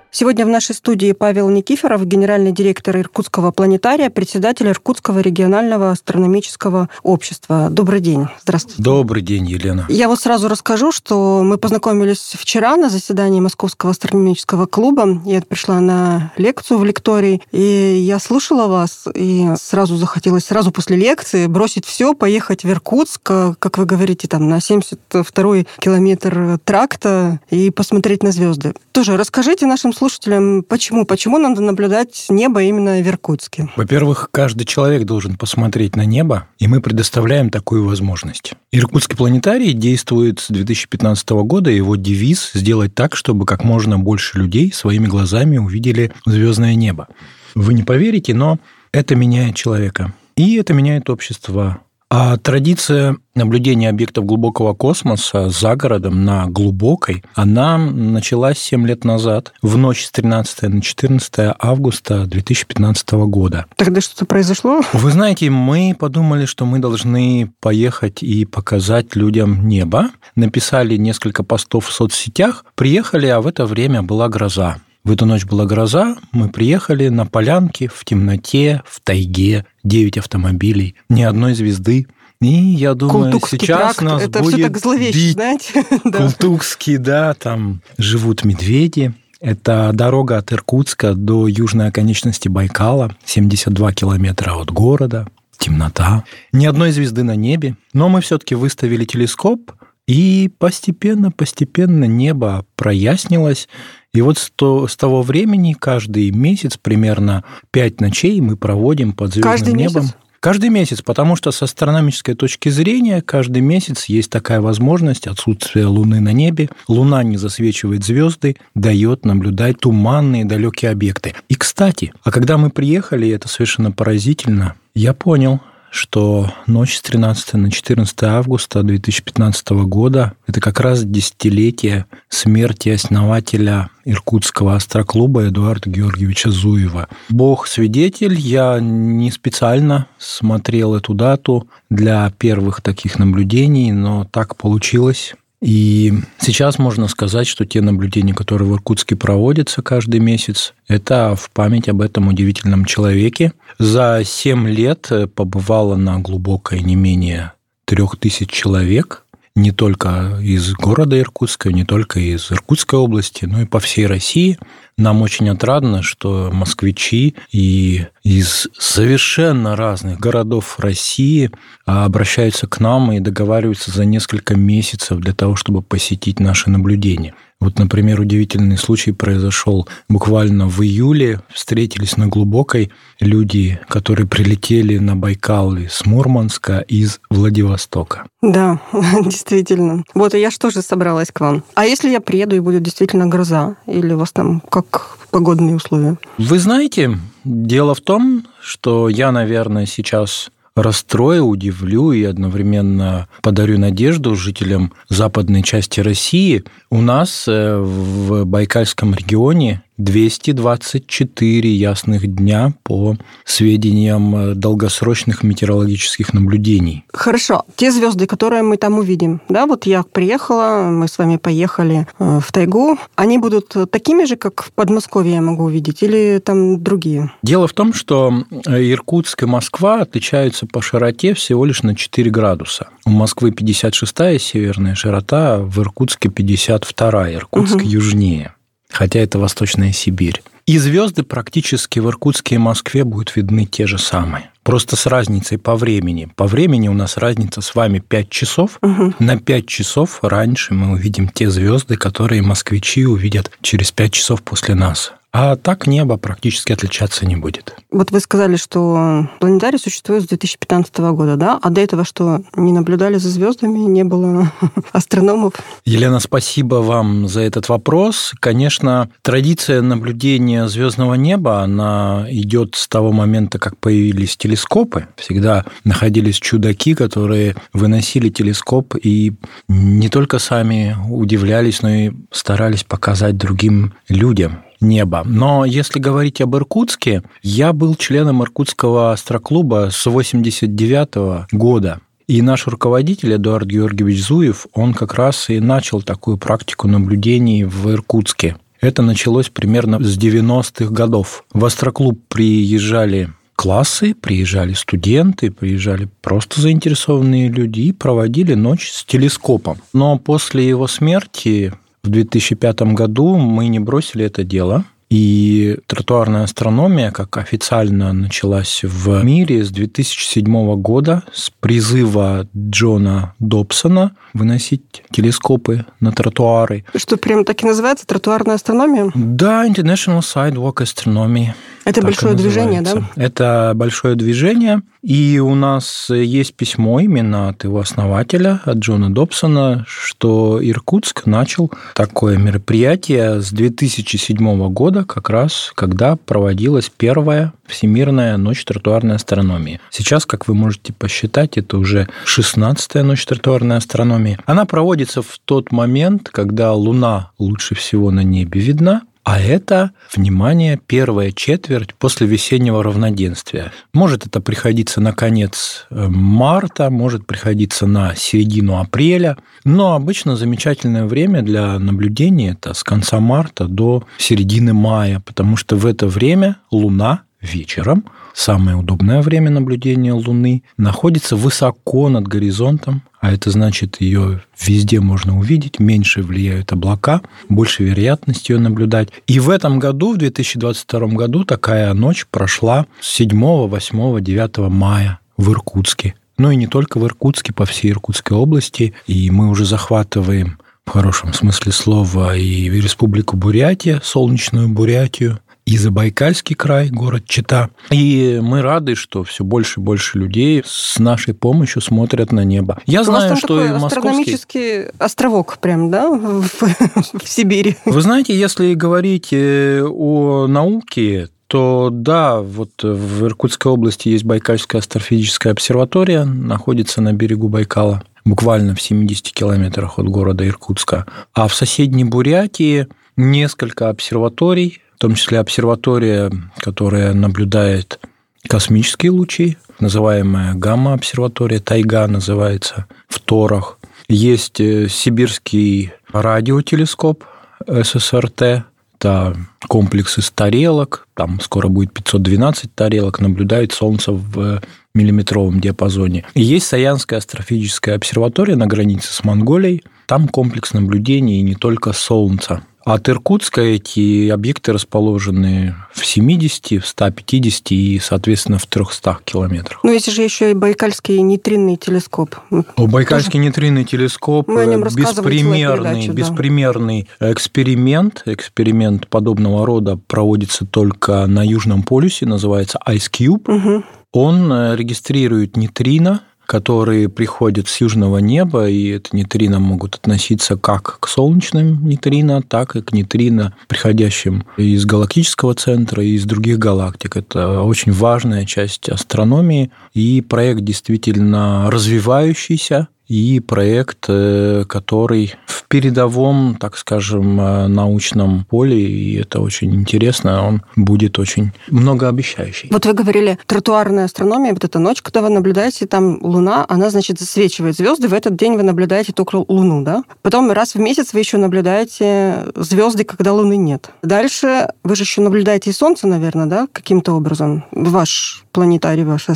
Сегодня 0.13 0.45
в 0.45 0.49
нашей 0.49 0.75
студии 0.75 1.13
Павел 1.13 1.47
Никифоров, 1.47 2.05
генеральный 2.05 2.51
директор 2.51 2.97
Иркутского 2.97 3.51
планетария, 3.51 4.09
председатель 4.09 4.67
Иркутского 4.67 5.19
регионального 5.19 5.89
астрономического 5.89 6.89
общества. 7.01 7.69
Добрый 7.69 8.01
день. 8.01 8.27
Здравствуйте. 8.41 8.83
Добрый 8.83 9.21
день, 9.21 9.45
Елена. 9.45 9.85
Я 9.87 10.09
вот 10.09 10.19
сразу 10.19 10.49
расскажу, 10.49 10.91
что 10.91 11.43
мы 11.43 11.57
познакомились 11.57 12.33
вчера 12.37 12.75
на 12.75 12.89
заседании 12.89 13.39
Московского 13.39 13.91
астрономического 13.91 14.65
клуба. 14.65 15.21
Я 15.23 15.41
пришла 15.43 15.79
на 15.79 16.33
лекцию 16.35 16.79
в 16.79 16.83
лектории, 16.83 17.41
и 17.53 18.03
я 18.05 18.19
слушала 18.19 18.67
вас, 18.67 19.05
и 19.15 19.47
сразу 19.55 19.95
захотелось 19.95 20.43
сразу 20.43 20.73
после 20.73 20.97
лекции 20.97 21.47
бросить 21.47 21.85
все, 21.85 22.13
поехать 22.13 22.65
в 22.65 22.69
Иркутск, 22.69 23.21
как 23.23 23.77
вы 23.77 23.85
говорите, 23.85 24.27
там 24.27 24.49
на 24.49 24.57
72-й 24.57 25.67
километр 25.79 26.59
тракта 26.65 27.39
и 27.49 27.69
посмотреть 27.69 28.23
на 28.23 28.33
звезды. 28.33 28.73
Тоже 28.91 29.15
расскажите 29.15 29.65
нашим 29.65 29.93
слушателям, 30.01 30.63
почему? 30.63 31.05
Почему 31.05 31.37
надо 31.37 31.61
наблюдать 31.61 32.25
небо 32.29 32.63
именно 32.63 32.99
в 33.03 33.07
Иркутске? 33.07 33.69
Во-первых, 33.75 34.29
каждый 34.31 34.65
человек 34.65 35.03
должен 35.03 35.37
посмотреть 35.37 35.95
на 35.95 36.05
небо, 36.05 36.47
и 36.57 36.67
мы 36.67 36.81
предоставляем 36.81 37.51
такую 37.51 37.85
возможность. 37.85 38.53
Иркутский 38.71 39.15
планетарий 39.15 39.73
действует 39.73 40.39
с 40.39 40.47
2015 40.47 41.29
года, 41.29 41.69
его 41.69 41.97
девиз 41.97 42.49
«Сделать 42.55 42.95
так, 42.95 43.15
чтобы 43.15 43.45
как 43.45 43.63
можно 43.63 43.99
больше 43.99 44.39
людей 44.39 44.73
своими 44.73 45.05
глазами 45.05 45.59
увидели 45.59 46.11
звездное 46.25 46.73
небо». 46.73 47.07
Вы 47.53 47.75
не 47.75 47.83
поверите, 47.83 48.33
но 48.33 48.57
это 48.91 49.15
меняет 49.15 49.55
человека. 49.55 50.15
И 50.35 50.55
это 50.55 50.73
меняет 50.73 51.11
общество 51.11 51.79
а 52.13 52.35
традиция 52.35 53.15
наблюдения 53.35 53.87
объектов 53.87 54.25
глубокого 54.25 54.73
космоса 54.73 55.47
за 55.47 55.77
городом 55.77 56.25
на 56.25 56.45
глубокой, 56.47 57.23
она 57.35 57.77
началась 57.77 58.59
7 58.59 58.85
лет 58.85 59.05
назад, 59.05 59.53
в 59.61 59.77
ночь 59.77 60.03
с 60.03 60.11
13 60.11 60.63
на 60.63 60.81
14 60.81 61.55
августа 61.57 62.25
2015 62.25 63.11
года. 63.11 63.65
Тогда 63.77 64.01
что-то 64.01 64.25
произошло? 64.25 64.81
Вы 64.91 65.11
знаете, 65.11 65.49
мы 65.49 65.95
подумали, 65.97 66.45
что 66.45 66.65
мы 66.65 66.79
должны 66.79 67.49
поехать 67.61 68.21
и 68.21 68.43
показать 68.43 69.15
людям 69.15 69.65
небо. 69.69 70.09
Написали 70.35 70.97
несколько 70.97 71.45
постов 71.45 71.87
в 71.87 71.93
соцсетях, 71.93 72.65
приехали, 72.75 73.27
а 73.27 73.39
в 73.39 73.47
это 73.47 73.65
время 73.65 74.03
была 74.03 74.27
гроза. 74.27 74.79
В 75.03 75.11
эту 75.11 75.25
ночь 75.25 75.45
была 75.45 75.65
гроза, 75.65 76.15
мы 76.31 76.49
приехали 76.49 77.07
на 77.07 77.25
полянке, 77.25 77.87
в 77.87 78.05
темноте, 78.05 78.83
в 78.85 78.99
тайге, 78.99 79.65
9 79.83 80.19
автомобилей, 80.19 80.95
ни 81.09 81.23
одной 81.23 81.55
звезды. 81.55 82.05
И 82.39 82.47
я 82.47 82.93
думаю, 82.93 83.31
Култукский 83.31 83.59
сейчас 83.59 83.95
тракт, 83.95 84.01
нас 84.01 84.21
это 84.21 84.39
будет 84.39 84.53
все 84.53 84.63
так 84.67 84.77
зловеще, 84.77 85.19
бить. 85.19 85.33
знаете? 85.33 85.85
Култукский, 86.03 86.97
да, 86.97 87.33
там 87.33 87.81
живут 87.97 88.45
медведи. 88.45 89.13
Это 89.39 89.89
дорога 89.91 90.37
от 90.37 90.53
Иркутска 90.53 91.15
до 91.15 91.47
южной 91.47 91.87
оконечности 91.87 92.47
Байкала, 92.47 93.15
72 93.25 93.93
километра 93.93 94.53
от 94.53 94.69
города, 94.69 95.27
темнота, 95.57 96.25
ни 96.53 96.67
одной 96.67 96.91
звезды 96.91 97.23
на 97.23 97.35
небе. 97.35 97.75
Но 97.93 98.07
мы 98.07 98.21
все-таки 98.21 98.53
выставили 98.53 99.05
телескоп, 99.05 99.71
и 100.11 100.49
постепенно, 100.57 101.31
постепенно 101.31 102.03
небо 102.03 102.65
прояснилось, 102.75 103.69
и 104.13 104.21
вот 104.21 104.37
с, 104.37 104.51
то, 104.53 104.85
с 104.85 104.97
того 104.97 105.21
времени 105.21 105.71
каждый 105.71 106.31
месяц 106.31 106.75
примерно 106.75 107.45
5 107.71 108.01
ночей 108.01 108.41
мы 108.41 108.57
проводим 108.57 109.13
под 109.13 109.31
звездным 109.31 109.53
Каждый 109.53 109.73
небом. 109.73 110.03
месяц? 110.03 110.15
Каждый 110.41 110.69
месяц, 110.69 111.01
потому 111.01 111.37
что 111.37 111.51
с 111.51 111.61
астрономической 111.61 112.35
точки 112.35 112.67
зрения 112.67 113.21
каждый 113.21 113.61
месяц 113.61 114.05
есть 114.05 114.29
такая 114.29 114.59
возможность 114.59 115.27
отсутствия 115.27 115.85
Луны 115.85 116.19
на 116.19 116.33
небе. 116.33 116.69
Луна 116.89 117.23
не 117.23 117.37
засвечивает 117.37 118.03
звезды, 118.03 118.57
дает 118.75 119.23
наблюдать 119.23 119.79
туманные 119.79 120.43
далекие 120.43 120.91
объекты. 120.91 121.35
И, 121.47 121.55
кстати, 121.55 122.11
а 122.23 122.31
когда 122.31 122.57
мы 122.57 122.69
приехали, 122.69 123.29
это 123.29 123.47
совершенно 123.47 123.93
поразительно, 123.93 124.75
я 124.93 125.13
понял, 125.13 125.61
что 125.91 126.49
ночь 126.67 126.95
с 126.95 127.01
13 127.01 127.53
на 127.55 127.69
14 127.69 128.23
августа 128.23 128.81
2015 128.81 129.69
года– 129.85 130.33
это 130.47 130.61
как 130.61 130.79
раз 130.79 131.03
десятилетие 131.03 132.05
смерти 132.29 132.89
основателя 132.89 133.89
Иркутского 134.05 134.75
астроклуба 134.75 135.47
Эдуарда 135.47 135.89
Георгиевича 135.89 136.49
Зуева. 136.49 137.07
Бог 137.29 137.67
свидетель, 137.67 138.39
я 138.39 138.79
не 138.79 139.29
специально 139.31 140.07
смотрел 140.17 140.95
эту 140.95 141.13
дату 141.13 141.67
для 141.89 142.31
первых 142.37 142.81
таких 142.81 143.19
наблюдений, 143.19 143.91
но 143.91 144.25
так 144.31 144.55
получилось. 144.55 145.35
И 145.61 146.11
сейчас 146.39 146.79
можно 146.79 147.07
сказать, 147.07 147.47
что 147.47 147.65
те 147.65 147.81
наблюдения, 147.81 148.33
которые 148.33 148.67
в 148.67 148.73
Иркутске 148.73 149.15
проводятся 149.15 149.83
каждый 149.83 150.19
месяц, 150.19 150.73
это 150.87 151.35
в 151.35 151.51
память 151.51 151.87
об 151.87 152.01
этом 152.01 152.29
удивительном 152.29 152.85
человеке. 152.85 153.53
За 153.77 154.23
7 154.25 154.67
лет 154.67 155.11
побывало 155.35 155.95
на 155.95 156.19
глубокой 156.19 156.81
не 156.81 156.95
менее 156.95 157.53
трех 157.85 158.17
тысяч 158.17 158.49
человек, 158.49 159.25
не 159.53 159.71
только 159.71 160.39
из 160.41 160.71
города 160.73 161.19
Иркутска, 161.19 161.71
не 161.71 161.83
только 161.83 162.19
из 162.19 162.51
Иркутской 162.51 162.97
области, 162.97 163.45
но 163.45 163.61
и 163.61 163.65
по 163.65 163.79
всей 163.79 164.07
России. 164.07 164.57
Нам 164.97 165.21
очень 165.21 165.49
отрадно, 165.49 166.01
что 166.01 166.49
москвичи 166.53 167.35
и 167.51 168.07
из 168.23 168.67
совершенно 168.77 169.75
разных 169.75 170.19
городов 170.19 170.79
России 170.79 171.51
обращаются 171.85 172.67
к 172.67 172.79
нам 172.79 173.11
и 173.11 173.19
договариваются 173.19 173.91
за 173.91 174.05
несколько 174.05 174.55
месяцев 174.55 175.19
для 175.19 175.33
того, 175.33 175.55
чтобы 175.55 175.81
посетить 175.81 176.39
наши 176.39 176.69
наблюдения. 176.69 177.33
Вот, 177.59 177.77
например, 177.77 178.19
удивительный 178.19 178.77
случай 178.77 179.11
произошел 179.11 179.87
буквально 180.09 180.67
в 180.67 180.81
июле. 180.81 181.41
Встретились 181.53 182.17
на 182.17 182.27
глубокой 182.27 182.91
люди, 183.19 183.79
которые 183.87 184.27
прилетели 184.27 184.97
на 184.97 185.15
Байкал 185.15 185.75
из 185.75 186.03
Мурманска, 186.03 186.79
из 186.79 187.19
Владивостока. 187.29 188.25
Да, 188.41 188.81
действительно. 189.23 190.03
Вот 190.15 190.33
и 190.33 190.39
я 190.39 190.49
же 190.49 190.57
тоже 190.57 190.81
собралась 190.81 191.29
к 191.31 191.39
вам. 191.39 191.63
А 191.75 191.85
если 191.85 192.09
я 192.09 192.19
приеду 192.19 192.55
и 192.55 192.59
будет 192.59 192.81
действительно 192.81 193.27
гроза? 193.27 193.75
Или 193.85 194.13
у 194.13 194.17
вас 194.17 194.31
там 194.31 194.61
как 194.61 195.19
погодные 195.29 195.75
условия? 195.75 196.17
Вы 196.39 196.57
знаете, 196.57 197.15
дело 197.43 197.95
в 197.95 198.01
том, 198.01 198.45
что 198.61 199.09
я, 199.09 199.31
наверное, 199.31 199.85
сейчас 199.85 200.51
расстрою, 200.75 201.45
удивлю 201.45 202.11
и 202.11 202.23
одновременно 202.23 203.27
подарю 203.41 203.77
надежду 203.77 204.35
жителям 204.35 204.93
западной 205.09 205.63
части 205.63 205.99
России. 205.99 206.63
У 206.89 207.01
нас 207.01 207.45
э, 207.47 207.77
в 207.77 208.45
Байкальском 208.45 209.13
регионе 209.13 209.83
224 210.03 211.75
ясных 211.75 212.27
дня 212.27 212.73
по 212.83 213.17
сведениям 213.45 214.35
э, 214.35 214.55
долгосрочных 214.55 215.43
метеорологических 215.43 216.33
наблюдений. 216.33 217.05
Хорошо. 217.13 217.63
Те 217.75 217.91
звезды, 217.91 218.25
которые 218.25 218.63
мы 218.63 218.77
там 218.77 218.97
увидим, 218.97 219.41
да, 219.49 219.65
вот 219.65 219.85
я 219.85 220.03
приехала, 220.03 220.89
мы 220.89 221.07
с 221.07 221.17
вами 221.17 221.37
поехали 221.37 222.07
э, 222.19 222.39
в 222.39 222.51
тайгу, 222.51 222.97
они 223.15 223.37
будут 223.37 223.75
такими 223.91 224.25
же, 224.25 224.35
как 224.35 224.63
в 224.63 224.71
Подмосковье 224.71 225.35
я 225.35 225.41
могу 225.41 225.65
увидеть, 225.65 226.03
или 226.03 226.41
там 226.43 226.81
другие? 226.81 227.31
Дело 227.43 227.67
в 227.67 227.73
том, 227.73 227.93
что 227.93 228.43
Иркутск 228.65 229.43
и 229.43 229.45
Москва 229.45 230.01
отличаются 230.01 230.65
по 230.65 230.81
широте 230.81 231.33
всего 231.33 231.65
лишь 231.65 231.83
на 231.83 231.95
4 231.95 232.31
градуса. 232.31 232.89
У 233.05 233.11
Москвы 233.11 233.51
56-я 233.51 234.39
северная 234.39 234.95
широта, 234.95 235.59
в 235.59 235.79
Иркутске 235.79 236.29
52-я, 236.29 237.35
Иркутск 237.35 237.75
угу. 237.75 237.83
южнее 237.85 238.53
хотя 238.91 239.19
это 239.19 239.39
Восточная 239.39 239.91
Сибирь. 239.91 240.41
И 240.67 240.77
звезды 240.77 241.23
практически 241.23 241.99
в 241.99 242.07
Иркутске 242.07 242.55
и 242.55 242.57
Москве 242.57 243.03
будут 243.03 243.35
видны 243.35 243.65
те 243.65 243.87
же 243.87 243.97
самые. 243.97 244.51
Просто 244.63 244.95
с 244.95 245.07
разницей 245.07 245.57
по 245.57 245.75
времени. 245.75 246.29
По 246.35 246.45
времени 246.45 246.87
у 246.87 246.93
нас 246.93 247.17
разница 247.17 247.61
с 247.61 247.73
вами 247.73 247.99
5 247.99 248.29
часов. 248.29 248.77
Угу. 248.81 249.15
На 249.19 249.39
5 249.39 249.67
часов 249.67 250.19
раньше 250.21 250.73
мы 250.73 250.91
увидим 250.91 251.27
те 251.29 251.49
звезды, 251.49 251.97
которые 251.97 252.43
москвичи 252.43 253.05
увидят 253.05 253.51
через 253.61 253.91
5 253.91 254.13
часов 254.13 254.43
после 254.43 254.75
нас. 254.75 255.13
А 255.33 255.55
так 255.55 255.87
небо 255.87 256.17
практически 256.17 256.73
отличаться 256.73 257.25
не 257.25 257.37
будет. 257.37 257.73
Вот 257.89 258.11
вы 258.11 258.19
сказали, 258.19 258.57
что 258.57 259.29
планетарий 259.39 259.79
существует 259.79 260.23
с 260.23 260.27
2015 260.27 260.97
года, 260.97 261.37
да? 261.37 261.57
А 261.61 261.69
до 261.69 261.79
этого 261.79 262.03
что, 262.03 262.41
не 262.57 262.73
наблюдали 262.73 263.15
за 263.15 263.29
звездами, 263.29 263.79
не 263.79 264.03
было 264.03 264.51
астрономов? 264.91 265.53
Елена, 265.85 266.19
спасибо 266.19 266.75
вам 266.75 267.29
за 267.29 267.41
этот 267.41 267.69
вопрос. 267.69 268.33
Конечно, 268.41 269.09
традиция 269.21 269.81
наблюдения 269.81 270.67
звездного 270.67 271.13
неба, 271.13 271.61
она 271.61 272.25
идет 272.29 272.75
с 272.75 272.89
того 272.89 273.13
момента, 273.13 273.57
как 273.57 273.77
появились 273.77 274.35
телескопы. 274.35 275.07
Всегда 275.15 275.63
находились 275.85 276.35
чудаки, 276.35 276.93
которые 276.93 277.55
выносили 277.71 278.27
телескоп 278.27 278.95
и 279.01 279.33
не 279.69 280.09
только 280.09 280.39
сами 280.39 280.97
удивлялись, 281.09 281.81
но 281.81 281.89
и 281.89 282.11
старались 282.31 282.83
показать 282.83 283.37
другим 283.37 283.93
людям 284.09 284.63
неба. 284.81 285.23
Но 285.25 285.65
если 285.65 285.99
говорить 285.99 286.41
об 286.41 286.55
Иркутске, 286.55 287.23
я 287.41 287.73
был 287.73 287.95
членом 287.95 288.43
Иркутского 288.43 289.13
астроклуба 289.13 289.89
с 289.91 290.05
89 290.05 291.47
года. 291.51 292.01
И 292.27 292.41
наш 292.41 292.67
руководитель 292.67 293.35
Эдуард 293.35 293.67
Георгиевич 293.67 294.23
Зуев, 294.25 294.67
он 294.73 294.93
как 294.93 295.15
раз 295.15 295.49
и 295.49 295.59
начал 295.59 296.01
такую 296.01 296.37
практику 296.37 296.87
наблюдений 296.87 297.65
в 297.65 297.89
Иркутске. 297.91 298.57
Это 298.79 299.01
началось 299.01 299.49
примерно 299.49 299.99
с 300.01 300.17
90-х 300.17 300.91
годов. 300.91 301.43
В 301.53 301.65
астроклуб 301.65 302.19
приезжали 302.27 303.29
классы, 303.55 304.15
приезжали 304.15 304.73
студенты, 304.73 305.51
приезжали 305.51 306.07
просто 306.21 306.59
заинтересованные 306.61 307.47
люди 307.47 307.81
и 307.81 307.91
проводили 307.91 308.55
ночь 308.55 308.89
с 308.89 309.05
телескопом. 309.05 309.77
Но 309.93 310.17
после 310.17 310.67
его 310.67 310.87
смерти 310.87 311.73
в 312.03 312.09
2005 312.09 312.81
году 312.93 313.35
мы 313.35 313.67
не 313.67 313.79
бросили 313.79 314.25
это 314.25 314.43
дело. 314.43 314.85
И 315.09 315.77
тротуарная 315.87 316.43
астрономия, 316.43 317.11
как 317.11 317.35
официально 317.35 318.13
началась 318.13 318.79
в 318.81 319.21
мире 319.25 319.61
с 319.65 319.69
2007 319.69 320.75
года, 320.77 321.23
с 321.33 321.49
призыва 321.59 322.47
Джона 322.55 323.33
Добсона 323.37 324.15
выносить 324.33 325.03
телескопы 325.11 325.85
на 325.99 326.13
тротуары. 326.13 326.85
Что 326.95 327.17
прям 327.17 327.43
так 327.43 327.61
и 327.61 327.65
называется, 327.65 328.07
тротуарная 328.07 328.55
астрономия? 328.55 329.11
Да, 329.13 329.67
International 329.67 330.21
Sidewalk 330.21 330.75
Astronomy. 330.75 331.49
Это 331.85 332.01
большое 332.01 332.35
движение, 332.35 332.81
да? 332.81 333.09
Это 333.15 333.73
большое 333.75 334.15
движение. 334.15 334.81
И 335.01 335.39
у 335.39 335.55
нас 335.55 336.09
есть 336.09 336.53
письмо 336.53 336.99
именно 336.99 337.49
от 337.49 337.63
его 337.63 337.79
основателя, 337.79 338.61
от 338.65 338.77
Джона 338.77 339.11
Добсона, 339.11 339.83
что 339.87 340.59
Иркутск 340.61 341.25
начал 341.25 341.71
такое 341.95 342.37
мероприятие 342.37 343.41
с 343.41 343.51
2007 343.51 344.69
года, 344.69 345.03
как 345.05 345.29
раз 345.29 345.71
когда 345.75 346.15
проводилась 346.15 346.91
первая 346.95 347.53
Всемирная 347.65 348.37
ночь 348.37 348.65
тротуарной 348.65 349.15
астрономии. 349.15 349.79
Сейчас, 349.89 350.25
как 350.25 350.47
вы 350.47 350.53
можете 350.53 350.93
посчитать, 350.93 351.57
это 351.57 351.77
уже 351.77 352.07
16-я 352.25 353.03
ночь 353.03 353.25
тротуарной 353.25 353.77
астрономии. 353.77 354.37
Она 354.45 354.65
проводится 354.65 355.21
в 355.21 355.39
тот 355.45 355.71
момент, 355.71 356.29
когда 356.29 356.73
Луна 356.73 357.31
лучше 357.39 357.73
всего 357.73 358.11
на 358.11 358.23
небе 358.23 358.59
видна, 358.59 359.03
а 359.23 359.39
это, 359.39 359.91
внимание, 360.15 360.79
первая 360.85 361.31
четверть 361.31 361.93
после 361.93 362.25
весеннего 362.25 362.83
равноденствия. 362.83 363.71
Может 363.93 364.25
это 364.25 364.41
приходиться 364.41 364.99
на 364.99 365.13
конец 365.13 365.85
э, 365.89 366.07
марта, 366.07 366.89
может 366.89 367.27
приходиться 367.27 367.85
на 367.85 368.15
середину 368.15 368.79
апреля, 368.79 369.37
но 369.63 369.93
обычно 369.93 370.35
замечательное 370.35 371.05
время 371.05 371.43
для 371.43 371.77
наблюдения 371.77 372.51
это 372.51 372.73
с 372.73 372.83
конца 372.83 373.19
марта 373.19 373.65
до 373.65 374.03
середины 374.17 374.73
мая, 374.73 375.21
потому 375.25 375.55
что 375.55 375.75
в 375.75 375.85
это 375.85 376.07
время 376.07 376.57
Луна 376.71 377.23
вечером, 377.41 378.05
самое 378.33 378.77
удобное 378.77 379.21
время 379.21 379.49
наблюдения 379.49 380.13
Луны, 380.13 380.63
находится 380.77 381.35
высоко 381.35 382.09
над 382.09 382.27
горизонтом, 382.27 383.03
а 383.19 383.31
это 383.31 383.51
значит, 383.51 384.01
ее 384.01 384.41
везде 384.59 384.99
можно 384.99 385.37
увидеть, 385.37 385.79
меньше 385.79 386.23
влияют 386.23 386.71
облака, 386.71 387.21
больше 387.49 387.83
вероятность 387.83 388.49
ее 388.49 388.57
наблюдать. 388.57 389.09
И 389.27 389.39
в 389.39 389.49
этом 389.49 389.79
году, 389.79 390.13
в 390.13 390.17
2022 390.17 391.07
году, 391.07 391.43
такая 391.43 391.93
ночь 391.93 392.25
прошла 392.29 392.87
с 392.99 393.07
7, 393.07 393.39
8, 393.67 394.21
9 394.21 394.57
мая 394.69 395.19
в 395.37 395.51
Иркутске. 395.51 396.15
Ну 396.37 396.49
и 396.49 396.55
не 396.55 396.65
только 396.65 396.99
в 396.99 397.05
Иркутске, 397.05 397.53
по 397.53 397.65
всей 397.65 397.91
Иркутской 397.91 398.35
области. 398.35 398.95
И 399.05 399.29
мы 399.29 399.49
уже 399.49 399.65
захватываем 399.65 400.57
в 400.85 400.89
хорошем 400.89 401.33
смысле 401.33 401.71
слова 401.71 402.35
и 402.35 402.69
Республику 402.69 403.37
Бурятия, 403.37 404.01
солнечную 404.03 404.67
Бурятию, 404.67 405.39
и 405.65 405.77
Забайкальский 405.77 406.55
край, 406.55 406.89
город 406.89 407.23
Чита. 407.25 407.69
И 407.89 408.39
мы 408.41 408.61
рады, 408.61 408.95
что 408.95 409.23
все 409.23 409.43
больше 409.43 409.79
и 409.79 409.83
больше 409.83 410.17
людей 410.17 410.63
с 410.65 410.99
нашей 410.99 411.33
помощью 411.33 411.81
смотрят 411.81 412.31
на 412.31 412.43
небо. 412.43 412.79
Я 412.85 413.03
знаю, 413.03 413.37
что 413.37 413.63
и 413.63 413.69
московский... 413.69 413.97
астрономический 413.97 414.83
островок 414.97 415.59
прям, 415.59 415.91
да, 415.91 416.09
в, 416.09 416.43
в 416.43 417.27
Сибири. 417.27 417.77
Вы 417.85 418.01
знаете, 418.01 418.37
если 418.37 418.73
говорить 418.73 419.29
э, 419.31 419.83
о 419.83 420.47
науке, 420.47 421.29
то 421.47 421.89
да, 421.91 422.39
вот 422.39 422.81
в 422.81 423.25
Иркутской 423.25 423.71
области 423.71 424.07
есть 424.07 424.23
Байкальская 424.23 424.79
астрофизическая 424.79 425.51
обсерватория, 425.51 426.23
находится 426.23 427.01
на 427.01 427.11
берегу 427.11 427.49
Байкала, 427.49 428.03
буквально 428.23 428.73
в 428.73 428.81
70 428.81 429.33
километрах 429.33 429.99
от 429.99 430.07
города 430.07 430.47
Иркутска. 430.47 431.05
А 431.33 431.47
в 431.49 431.53
соседней 431.53 432.05
Бурятии 432.05 432.87
несколько 433.17 433.89
обсерваторий, 433.89 434.79
том 435.01 435.15
числе 435.15 435.39
обсерватория, 435.39 436.31
которая 436.57 437.13
наблюдает 437.13 437.99
космические 438.47 439.11
лучи, 439.11 439.57
называемая 439.79 440.53
гамма-обсерватория, 440.53 441.59
тайга 441.59 442.05
называется, 442.05 442.85
в 443.07 443.19
Торах. 443.19 443.79
Есть 444.07 444.59
э, 444.59 444.87
сибирский 444.89 445.91
радиотелескоп 446.13 447.23
ССРТ, 447.67 448.65
это 448.99 449.35
комплекс 449.67 450.19
из 450.19 450.29
тарелок, 450.29 451.07
там 451.15 451.39
скоро 451.39 451.67
будет 451.67 451.91
512 451.93 452.75
тарелок, 452.75 453.19
наблюдает 453.19 453.71
Солнце 453.71 454.11
в 454.11 454.61
миллиметровом 454.93 455.59
диапазоне. 455.59 456.25
И 456.35 456.43
есть 456.43 456.67
Саянская 456.67 457.17
астрофизическая 457.17 457.95
обсерватория 457.95 458.55
на 458.55 458.67
границе 458.67 459.11
с 459.11 459.23
Монголией, 459.23 459.83
там 460.11 460.27
комплекс 460.27 460.73
наблюдений 460.73 461.39
и 461.39 461.41
не 461.41 461.55
только 461.55 461.93
Солнца. 461.93 462.63
От 462.83 463.07
Иркутска 463.07 463.61
эти 463.61 464.27
объекты 464.27 464.73
расположены 464.73 465.73
в 465.93 466.05
70, 466.05 466.83
в 466.83 466.85
150 466.85 467.71
и, 467.71 467.97
соответственно, 468.03 468.57
в 468.57 468.65
300 468.65 469.19
километрах. 469.23 469.79
Ну, 469.83 469.93
есть 469.93 470.11
же 470.11 470.21
еще 470.21 470.51
и 470.51 470.53
Байкальский 470.53 471.21
нейтринный 471.21 471.77
телескоп. 471.77 472.35
О, 472.75 472.87
Байкальский 472.87 473.31
Тоже... 473.31 473.43
нейтринный 473.43 473.85
телескоп 473.85 474.49
э, 474.49 474.83
беспримерный, 474.93 476.09
беспримерный 476.09 477.07
да. 477.21 477.31
эксперимент. 477.31 478.23
Эксперимент 478.25 479.07
подобного 479.07 479.65
рода 479.65 479.95
проводится 479.95 480.65
только 480.65 481.25
на 481.25 481.41
Южном 481.41 481.83
полюсе, 481.83 482.25
называется 482.25 482.79
Ice 482.85 483.09
Cube. 483.09 483.49
Угу. 483.49 483.83
Он 484.11 484.51
э, 484.51 484.75
регистрирует 484.75 485.55
нейтрино, 485.55 486.23
которые 486.51 487.07
приходят 487.07 487.69
с 487.69 487.79
южного 487.79 488.17
неба, 488.17 488.67
и 488.67 488.89
это 488.89 489.15
нейтрино 489.15 489.61
могут 489.61 489.95
относиться 489.95 490.57
как 490.57 490.99
к 490.99 491.07
солнечным 491.07 491.87
нейтрино, 491.87 492.41
так 492.41 492.75
и 492.75 492.81
к 492.81 492.91
нейтрино, 492.91 493.55
приходящим 493.69 494.43
из 494.57 494.85
галактического 494.85 495.53
центра 495.53 496.03
и 496.03 496.09
из 496.09 496.25
других 496.25 496.59
галактик. 496.59 497.15
Это 497.15 497.61
очень 497.61 497.93
важная 497.93 498.45
часть 498.45 498.89
астрономии, 498.89 499.71
и 499.93 500.19
проект 500.19 500.59
действительно 500.65 501.71
развивающийся, 501.71 502.89
и 503.11 503.41
проект, 503.41 504.05
э, 504.07 504.63
который 504.69 505.35
в 505.45 505.65
передовом, 505.67 506.55
так 506.57 506.77
скажем, 506.77 507.41
э, 507.41 507.67
научном 507.67 508.45
поле, 508.45 508.79
и 508.79 509.19
это 509.19 509.41
очень 509.41 509.75
интересно, 509.75 510.47
он 510.47 510.61
будет 510.77 511.19
очень 511.19 511.51
многообещающий. 511.69 512.69
Вот 512.71 512.85
вы 512.85 512.93
говорили, 512.93 513.37
тротуарная 513.47 514.05
астрономия, 514.05 514.53
вот 514.53 514.63
эта 514.63 514.79
ночь, 514.79 515.01
когда 515.01 515.21
вы 515.21 515.29
наблюдаете, 515.29 515.87
там 515.87 516.19
Луна, 516.21 516.65
она, 516.69 516.89
значит, 516.89 517.19
засвечивает 517.19 517.75
звезды, 517.75 518.07
в 518.07 518.13
этот 518.13 518.37
день 518.37 518.55
вы 518.55 518.63
наблюдаете 518.63 519.11
только 519.11 519.43
Луну, 519.45 519.83
да? 519.83 520.03
Потом 520.21 520.49
раз 520.49 520.75
в 520.75 520.79
месяц 520.79 521.11
вы 521.11 521.19
еще 521.19 521.35
наблюдаете 521.35 522.45
звезды, 522.55 523.03
когда 523.03 523.33
Луны 523.33 523.57
нет. 523.57 523.89
Дальше 524.03 524.69
вы 524.85 524.95
же 524.95 525.03
еще 525.03 525.19
наблюдаете 525.19 525.69
и 525.69 525.73
Солнце, 525.73 526.07
наверное, 526.07 526.45
да, 526.45 526.67
каким-то 526.71 527.11
образом? 527.11 527.65
Ваш 527.71 528.45
планетарий, 528.51 529.03
ваш... 529.03 529.27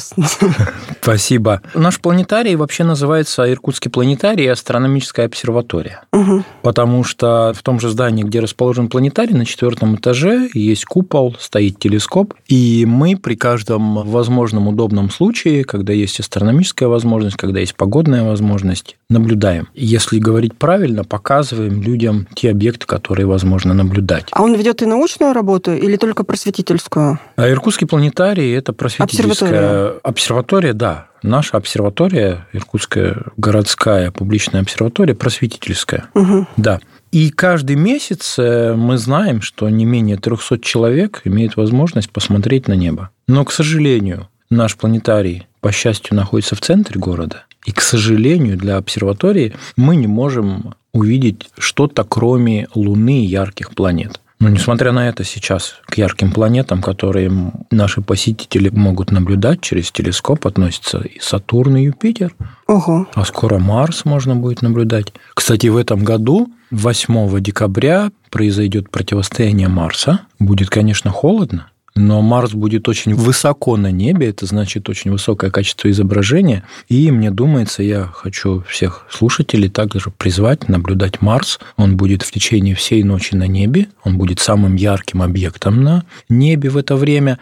Спасибо. 1.01 1.61
Наш 1.73 1.99
планетарий 1.99 2.55
вообще 2.55 2.83
называется 2.83 3.43
Иркутский 3.65 3.89
планетарий 3.89 4.45
и 4.45 4.47
астрономическая 4.47 5.25
обсерватория. 5.25 6.03
Угу. 6.13 6.43
Потому 6.61 7.03
что 7.03 7.51
в 7.55 7.63
том 7.63 7.79
же 7.79 7.89
здании, 7.89 8.21
где 8.21 8.39
расположен 8.39 8.89
планетарий, 8.89 9.33
на 9.33 9.43
четвертом 9.43 9.95
этаже 9.95 10.51
есть 10.53 10.85
купол, 10.85 11.35
стоит 11.39 11.79
телескоп, 11.79 12.35
и 12.47 12.85
мы 12.87 13.17
при 13.17 13.33
каждом 13.33 14.07
возможном 14.07 14.67
удобном 14.67 15.09
случае, 15.09 15.63
когда 15.63 15.93
есть 15.93 16.19
астрономическая 16.19 16.87
возможность, 16.87 17.37
когда 17.37 17.59
есть 17.59 17.75
погодная 17.75 18.23
возможность, 18.23 18.97
наблюдаем. 19.09 19.67
Если 19.73 20.19
говорить 20.19 20.55
правильно, 20.55 21.03
показываем 21.03 21.81
людям 21.81 22.27
те 22.35 22.51
объекты, 22.51 22.85
которые 22.85 23.25
возможно 23.25 23.73
наблюдать. 23.73 24.27
А 24.29 24.43
он 24.43 24.53
ведет 24.53 24.83
и 24.83 24.85
научную 24.85 25.33
работу 25.33 25.73
или 25.73 25.97
только 25.97 26.23
просветительскую? 26.23 27.19
А 27.35 27.49
Иркутский 27.49 27.87
планетарий– 27.87 28.53
это 28.55 28.73
просветительская 28.73 29.49
обсерватория, 29.49 29.99
обсерватория 30.03 30.73
да. 30.73 31.07
Наша 31.25 31.57
обсерватория, 31.57 32.47
Иркутская 32.53 33.23
городская 33.35 34.11
публичная 34.11 34.61
обсерватория, 34.61 35.15
просветительская. 35.15 36.05
Угу. 36.13 36.47
Да. 36.57 36.79
И 37.11 37.31
каждый 37.31 37.77
месяц 37.77 38.35
э, 38.37 38.75
мы 38.75 38.99
знаем, 38.99 39.41
что 39.41 39.67
не 39.69 39.85
менее 39.85 40.17
300 40.17 40.59
человек 40.59 41.21
имеют 41.23 41.55
возможность 41.55 42.11
посмотреть 42.11 42.67
на 42.67 42.73
небо. 42.73 43.09
Но, 43.27 43.43
к 43.43 43.51
сожалению, 43.51 44.27
наш 44.51 44.77
планетарий, 44.77 45.47
по 45.61 45.71
счастью, 45.71 46.15
находится 46.15 46.55
в 46.55 46.61
центре 46.61 46.99
города. 46.99 47.45
И, 47.65 47.71
к 47.71 47.81
сожалению, 47.81 48.55
для 48.55 48.77
обсерватории 48.77 49.55
мы 49.75 49.95
не 49.95 50.07
можем 50.07 50.75
увидеть 50.93 51.49
что-то, 51.57 52.03
кроме 52.03 52.67
Луны 52.75 53.23
и 53.23 53.27
ярких 53.27 53.71
планет. 53.71 54.21
Но 54.39 54.49
несмотря 54.49 54.91
на 54.91 55.07
это, 55.07 55.23
сейчас 55.23 55.75
к 55.85 55.97
ярким 55.97 56.31
планетам, 56.31 56.81
которые 56.81 57.31
наши 57.71 58.01
посетители 58.01 58.69
могут 58.69 59.11
наблюдать 59.11 59.61
через 59.61 59.91
телескоп, 59.91 60.45
относятся 60.45 60.99
и 60.99 61.19
Сатурн, 61.19 61.77
и 61.77 61.83
Юпитер. 61.83 62.35
Ого. 62.67 63.07
А 63.13 63.25
скоро 63.25 63.59
Марс 63.59 64.03
можно 64.03 64.35
будет 64.35 64.61
наблюдать. 64.61 65.13
Кстати, 65.33 65.67
в 65.67 65.77
этом 65.77 66.03
году, 66.03 66.51
8 66.71 67.39
декабря, 67.39 68.11
произойдет 68.29 68.89
противостояние 68.89 69.69
Марса. 69.69 70.21
Будет, 70.37 70.69
конечно, 70.69 71.11
холодно, 71.11 71.67
но 71.95 72.21
Марс 72.21 72.51
будет 72.51 72.89
очень 72.89 73.15
высоко 73.15 73.77
на 73.77 73.89
небе, 73.89 74.27
это 74.27 74.45
значит 74.45 74.89
очень 74.89 75.11
высокое 75.11 75.49
качество 75.49 75.89
изображения. 75.89 76.63
И 76.89 77.09
мне 77.09 77.31
думается, 77.31 77.83
я 77.83 78.05
хочу 78.05 78.63
всех 78.67 79.07
слушателей 79.09 79.69
также 79.69 80.11
призвать 80.11 80.67
наблюдать 80.67 81.21
Марс. 81.21 81.57
Он 81.77 81.95
будет 81.95 82.21
в 82.21 82.31
течение 82.31 82.75
всей 82.75 83.03
ночи 83.03 83.33
на 83.35 83.47
небе, 83.47 83.87
он 84.03 84.17
будет 84.17 84.39
самым 84.39 84.75
ярким 84.75 85.21
объектом 85.21 85.83
на 85.83 86.03
небе 86.27 86.69
в 86.69 86.75
это 86.75 86.97
время. 86.97 87.39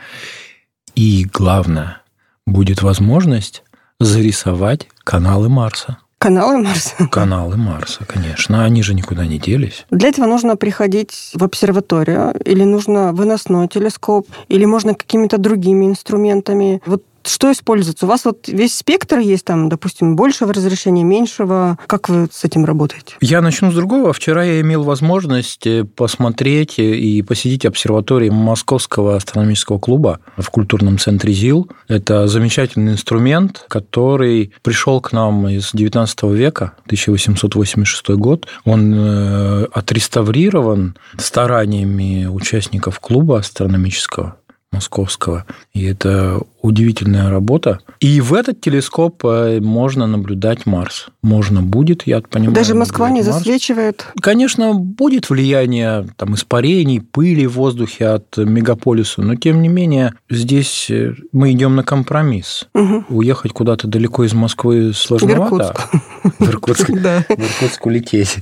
И 0.94 1.26
главное, 1.26 2.04
будет 2.46 2.84
возможность 2.84 3.64
зарисовать 4.00 4.88
каналы 5.04 5.50
Марса. 5.50 5.98
Каналы 6.24 6.58
Марса? 6.60 7.08
Каналы 7.12 7.58
Марса, 7.58 8.06
конечно. 8.06 8.64
Они 8.64 8.82
же 8.82 8.94
никуда 8.94 9.26
не 9.26 9.40
делись. 9.40 9.86
Для 9.92 10.08
этого 10.08 10.26
нужно 10.26 10.56
приходить 10.56 11.32
в 11.34 11.44
обсерваторию, 11.44 12.34
или 12.46 12.64
нужно 12.64 13.12
выносной 13.12 13.68
телескоп, 13.68 14.26
или 14.48 14.64
можно 14.64 14.96
какими-то 14.96 15.38
другими 15.38 15.86
инструментами. 15.86 16.82
Вот 16.86 17.04
что 17.28 17.52
используется? 17.52 18.06
У 18.06 18.10
вас 18.10 18.26
вот 18.26 18.48
весь 18.48 18.78
спектр 18.78 19.20
есть 19.20 19.46
там, 19.46 19.70
допустим, 19.70 20.16
большего 20.16 20.54
разрешения, 20.54 21.04
меньшего. 21.04 21.78
Как 21.88 22.10
вы 22.10 22.28
с 22.32 22.44
этим 22.44 22.66
работаете? 22.66 23.16
Я 23.22 23.42
начну 23.42 23.72
с 23.72 23.76
другого. 23.76 24.14
Вчера 24.14 24.44
я 24.44 24.62
имел 24.62 24.84
возможность 24.84 25.66
э, 25.68 25.84
посмотреть 25.84 26.80
и 26.80 27.22
посетить 27.22 27.66
обсерватории 27.66 28.30
Московского 28.30 29.16
астрономического 29.16 29.80
клуба 29.80 30.20
в 30.38 30.50
культурном 30.50 30.98
центре 30.98 31.34
ЗИЛ. 31.34 31.70
Это 31.88 32.28
замечательный 32.28 32.94
инструмент, 32.94 33.66
который 33.68 34.52
пришел 34.62 35.02
к 35.02 35.12
нам 35.12 35.48
из 35.48 35.72
19 35.74 36.24
века, 36.24 36.74
1886 36.86 38.10
год. 38.12 38.48
Он 38.66 38.94
э, 38.94 39.66
отреставрирован 39.72 40.96
стараниями 41.18 42.26
участников 42.26 43.00
клуба 43.00 43.40
астрономического 43.40 44.38
московского. 44.74 45.46
И 45.74 45.86
это 45.86 46.42
удивительная 46.64 47.30
работа. 47.30 47.80
И 48.00 48.22
в 48.22 48.34
этот 48.34 48.62
телескоп 48.62 49.24
э, 49.26 49.60
можно 49.60 50.08
наблюдать 50.08 50.66
Марс. 50.66 51.08
Можно 51.22 51.62
будет, 51.62 52.08
я 52.08 52.22
понимаю. 52.22 52.56
Даже 52.56 52.74
Москва 52.74 53.10
не 53.10 53.22
Марс. 53.22 53.36
засвечивает? 53.36 54.08
Конечно, 54.22 54.74
будет 54.74 55.30
влияние 55.30 56.08
там, 56.16 56.36
испарений, 56.36 57.02
пыли 57.02 57.46
в 57.48 57.56
воздухе 57.56 58.08
от 58.08 58.38
мегаполиса, 58.38 59.22
но 59.22 59.36
тем 59.36 59.62
не 59.62 59.68
менее 59.68 60.14
здесь 60.30 60.90
э, 60.90 61.16
мы 61.34 61.52
идем 61.52 61.76
на 61.76 61.84
компромисс. 61.84 62.66
Угу. 62.74 63.06
Уехать 63.10 63.52
куда-то 63.52 63.88
далеко 63.88 64.24
из 64.24 64.34
Москвы 64.34 64.94
сложновато. 64.94 65.76
В 66.40 66.48
Иркутск. 66.48 66.90
В 66.90 66.96
Иркутск 66.96 67.86
улететь. 67.86 68.38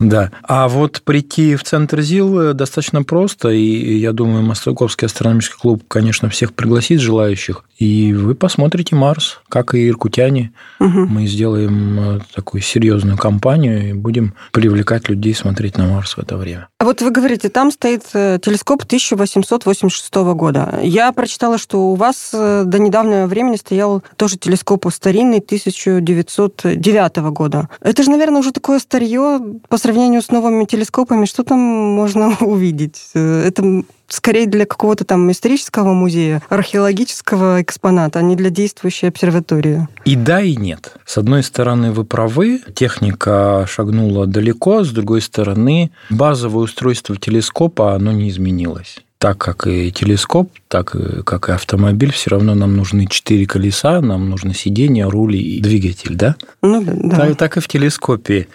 Да. 0.00 0.32
А 0.42 0.68
вот 0.68 1.02
прийти 1.02 1.54
в 1.54 1.64
центр 1.64 2.00
ЗИЛ 2.00 2.40
э, 2.40 2.52
достаточно 2.54 3.02
просто, 3.02 3.50
и 3.50 3.98
я 3.98 4.12
думаю, 4.12 4.42
Московский 4.42 5.04
астрономический 5.04 5.58
клуб, 5.60 5.84
конечно, 5.86 6.30
всех 6.30 6.54
пригласит 6.54 7.00
желающих 7.00 7.57
выпусках. 7.58 7.68
И 7.78 8.12
вы 8.12 8.34
посмотрите 8.34 8.96
Марс, 8.96 9.40
как 9.48 9.74
и 9.74 9.88
иркутяне. 9.88 10.52
Угу. 10.80 11.06
Мы 11.06 11.26
сделаем 11.26 12.16
э, 12.16 12.20
такую 12.34 12.60
серьезную 12.60 13.16
кампанию 13.16 13.90
и 13.90 13.92
будем 13.92 14.34
привлекать 14.52 15.08
людей 15.08 15.32
смотреть 15.34 15.78
на 15.78 15.86
Марс 15.86 16.16
в 16.16 16.18
это 16.18 16.36
время. 16.36 16.68
А 16.78 16.84
вот 16.84 17.02
вы 17.02 17.10
говорите, 17.10 17.48
там 17.48 17.70
стоит 17.70 18.02
э, 18.14 18.40
телескоп 18.42 18.82
1886 18.82 20.14
года. 20.34 20.80
Я 20.82 21.12
прочитала, 21.12 21.56
что 21.56 21.92
у 21.92 21.94
вас 21.94 22.30
э, 22.32 22.64
до 22.66 22.78
недавнего 22.80 23.26
времени 23.26 23.56
стоял 23.56 24.02
тоже 24.16 24.38
телескоп 24.38 24.86
старинный 24.92 25.38
1909 25.38 27.16
года. 27.32 27.68
Это 27.80 28.02
же, 28.02 28.10
наверное, 28.10 28.40
уже 28.40 28.50
такое 28.50 28.80
старье 28.80 29.40
по 29.68 29.78
сравнению 29.78 30.22
с 30.22 30.30
новыми 30.30 30.64
телескопами. 30.64 31.26
Что 31.26 31.44
там 31.44 31.58
можно 31.58 32.36
увидеть? 32.40 33.10
Это 33.14 33.84
скорее 34.08 34.46
для 34.46 34.66
какого-то 34.66 35.04
там 35.04 35.30
исторического 35.30 35.92
музея, 35.92 36.42
археологического 36.48 37.62
экспоната, 37.62 38.18
а 38.18 38.22
не 38.22 38.36
для 38.36 38.50
действующей 38.50 39.08
обсерватории. 39.08 39.86
И 40.04 40.16
да, 40.16 40.40
и 40.40 40.56
нет. 40.56 40.94
С 41.04 41.18
одной 41.18 41.42
стороны, 41.42 41.92
вы 41.92 42.04
правы, 42.04 42.60
техника 42.74 43.66
шагнула 43.68 44.26
далеко, 44.26 44.84
с 44.84 44.90
другой 44.90 45.20
стороны, 45.20 45.90
базовое 46.10 46.64
устройство 46.64 47.16
телескопа, 47.16 47.94
оно 47.94 48.12
не 48.12 48.30
изменилось 48.30 48.98
так 49.18 49.36
как 49.36 49.66
и 49.66 49.90
телескоп, 49.90 50.50
так 50.68 50.94
как 51.24 51.48
и 51.48 51.52
автомобиль, 51.52 52.12
все 52.12 52.30
равно 52.30 52.54
нам 52.54 52.76
нужны 52.76 53.06
четыре 53.06 53.46
колеса, 53.46 54.00
нам 54.00 54.30
нужно 54.30 54.54
сиденье, 54.54 55.08
руль 55.08 55.36
и 55.36 55.60
двигатель, 55.60 56.14
да? 56.14 56.36
Ну 56.62 56.82
да. 56.84 57.16
Так, 57.16 57.36
так 57.36 57.56
и 57.56 57.60
в 57.60 57.66
телескопе. 57.66 58.46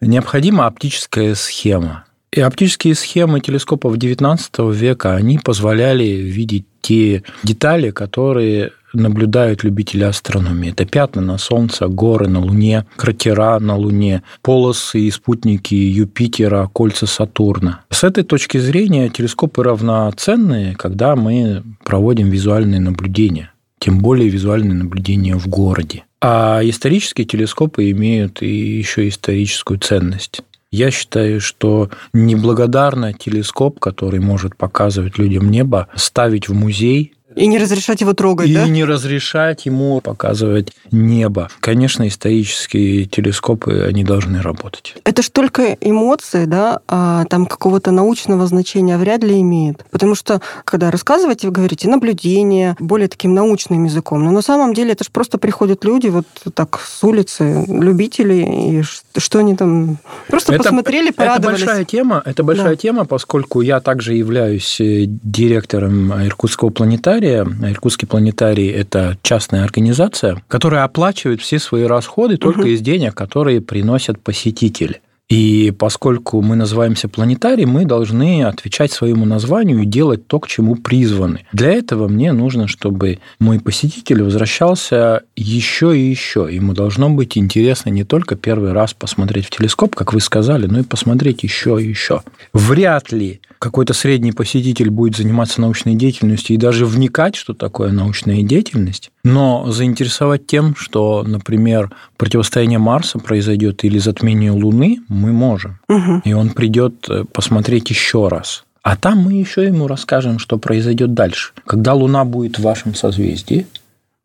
Необходима 0.00 0.66
оптическая 0.66 1.34
схема. 1.34 2.04
И 2.32 2.40
оптические 2.40 2.94
схемы 2.94 3.40
телескопов 3.40 3.96
XIX 3.96 4.72
века, 4.72 5.16
они 5.16 5.38
позволяли 5.38 6.04
видеть 6.04 6.64
те 6.80 7.24
детали, 7.42 7.90
которые 7.90 8.70
наблюдают 8.92 9.64
любители 9.64 10.04
астрономии. 10.04 10.70
Это 10.70 10.84
пятна 10.84 11.22
на 11.22 11.38
Солнце, 11.38 11.88
горы 11.88 12.28
на 12.28 12.40
Луне, 12.40 12.86
кратера 12.96 13.58
на 13.58 13.76
Луне, 13.76 14.22
полосы 14.42 15.00
и 15.00 15.10
спутники 15.10 15.74
Юпитера, 15.74 16.68
кольца 16.72 17.06
Сатурна. 17.06 17.82
С 17.90 18.04
этой 18.04 18.22
точки 18.22 18.58
зрения 18.58 19.08
телескопы 19.08 19.64
равноценные, 19.64 20.76
когда 20.76 21.16
мы 21.16 21.64
проводим 21.84 22.30
визуальные 22.30 22.80
наблюдения, 22.80 23.52
тем 23.80 23.98
более 23.98 24.28
визуальные 24.28 24.74
наблюдения 24.74 25.36
в 25.36 25.48
городе. 25.48 26.04
А 26.20 26.60
исторические 26.62 27.26
телескопы 27.26 27.90
имеют 27.90 28.42
и 28.42 28.78
еще 28.78 29.08
историческую 29.08 29.78
ценность. 29.80 30.42
Я 30.72 30.92
считаю, 30.92 31.40
что 31.40 31.90
неблагодарно 32.12 33.12
телескоп, 33.12 33.80
который 33.80 34.20
может 34.20 34.56
показывать 34.56 35.18
людям 35.18 35.50
небо, 35.50 35.88
ставить 35.96 36.48
в 36.48 36.54
музей 36.54 37.14
И 37.36 37.46
не 37.46 37.58
разрешать 37.58 38.00
его 38.00 38.12
трогать, 38.12 38.48
и 38.48 38.54
да? 38.54 38.66
не 38.66 38.84
разрешать 38.84 39.66
ему 39.66 40.00
показывать 40.00 40.72
небо. 40.90 41.48
Конечно, 41.60 42.08
исторические 42.08 43.04
телескопы, 43.04 43.86
они 43.88 44.02
должны 44.02 44.42
работать. 44.42 44.96
Это 45.04 45.22
ж 45.22 45.28
только 45.28 45.76
эмоции, 45.80 46.44
да, 46.44 46.80
а 46.88 47.24
там 47.26 47.46
какого-то 47.46 47.92
научного 47.92 48.46
значения 48.46 48.98
вряд 48.98 49.22
ли 49.22 49.40
имеет. 49.40 49.84
Потому 49.90 50.14
что, 50.14 50.40
когда 50.64 50.90
рассказываете, 50.90 51.46
вы 51.46 51.52
говорите 51.52 51.88
наблюдение, 51.88 52.76
более 52.80 53.08
таким 53.08 53.34
научным 53.34 53.84
языком. 53.84 54.24
Но 54.24 54.32
на 54.32 54.42
самом 54.42 54.74
деле 54.74 54.92
это 54.92 55.04
же 55.04 55.10
просто 55.10 55.38
приходят 55.38 55.84
люди 55.84 56.08
вот 56.08 56.26
так 56.54 56.80
с 56.80 57.04
улицы, 57.04 57.64
любители, 57.68 58.80
и 58.80 58.82
что 59.18 59.38
они 59.38 59.54
там... 59.54 59.98
Просто 60.28 60.54
это, 60.54 60.64
посмотрели, 60.64 61.10
порадовались. 61.10 61.60
Это 61.60 61.66
большая 61.66 61.84
тема, 61.84 62.22
это 62.24 62.42
большая 62.42 62.70
да. 62.70 62.76
тема, 62.76 63.04
поскольку 63.04 63.60
я 63.60 63.80
также 63.80 64.14
являюсь 64.14 64.80
э, 64.80 65.04
директором 65.06 66.12
Иркутского 66.26 66.70
планетария. 66.70 67.19
Иркутский 67.28 68.08
планетарий– 68.08 68.68
это 68.70 69.16
частная 69.22 69.64
организация, 69.64 70.42
которая 70.48 70.84
оплачивает 70.84 71.40
все 71.40 71.58
свои 71.58 71.84
расходы 71.84 72.36
только 72.36 72.60
угу. 72.60 72.68
из 72.68 72.80
денег, 72.80 73.14
которые 73.14 73.60
приносят 73.60 74.20
посетители. 74.20 75.00
И 75.30 75.72
поскольку 75.78 76.42
мы 76.42 76.56
называемся 76.56 77.08
планетарий, 77.08 77.64
мы 77.64 77.84
должны 77.84 78.42
отвечать 78.42 78.90
своему 78.90 79.24
названию 79.24 79.82
и 79.82 79.86
делать 79.86 80.26
то, 80.26 80.40
к 80.40 80.48
чему 80.48 80.74
призваны. 80.74 81.46
Для 81.52 81.70
этого 81.70 82.08
мне 82.08 82.32
нужно, 82.32 82.66
чтобы 82.66 83.20
мой 83.38 83.60
посетитель 83.60 84.24
возвращался 84.24 85.22
еще 85.36 85.96
и 85.96 86.10
еще. 86.10 86.48
Ему 86.50 86.72
должно 86.72 87.08
быть 87.10 87.38
интересно 87.38 87.90
не 87.90 88.02
только 88.02 88.34
первый 88.34 88.72
раз 88.72 88.92
посмотреть 88.92 89.46
в 89.46 89.50
телескоп, 89.50 89.94
как 89.94 90.12
вы 90.12 90.20
сказали, 90.20 90.66
но 90.66 90.80
и 90.80 90.82
посмотреть 90.82 91.44
еще 91.44 91.80
и 91.80 91.86
еще. 91.86 92.22
Вряд 92.52 93.12
ли 93.12 93.40
какой-то 93.60 93.92
средний 93.92 94.32
посетитель 94.32 94.90
будет 94.90 95.16
заниматься 95.16 95.60
научной 95.60 95.94
деятельностью 95.94 96.56
и 96.56 96.58
даже 96.58 96.86
вникать, 96.86 97.36
что 97.36 97.54
такое 97.54 97.92
научная 97.92 98.42
деятельность, 98.42 99.12
но 99.22 99.70
заинтересовать 99.70 100.46
тем, 100.46 100.74
что, 100.74 101.22
например, 101.26 101.90
противостояние 102.16 102.78
Марса 102.78 103.18
произойдет 103.18 103.84
или 103.84 103.98
затмение 103.98 104.50
Луны, 104.50 105.00
мы 105.20 105.32
можем. 105.32 105.78
Угу. 105.88 106.22
И 106.24 106.32
он 106.32 106.50
придет 106.50 107.06
э, 107.08 107.24
посмотреть 107.32 107.90
еще 107.90 108.28
раз. 108.28 108.64
А 108.82 108.96
там 108.96 109.18
мы 109.18 109.34
еще 109.34 109.64
ему 109.64 109.86
расскажем, 109.86 110.38
что 110.38 110.58
произойдет 110.58 111.12
дальше. 111.12 111.52
Когда 111.66 111.94
Луна 111.94 112.24
будет 112.24 112.58
в 112.58 112.62
вашем 112.62 112.94
созвездии, 112.94 113.66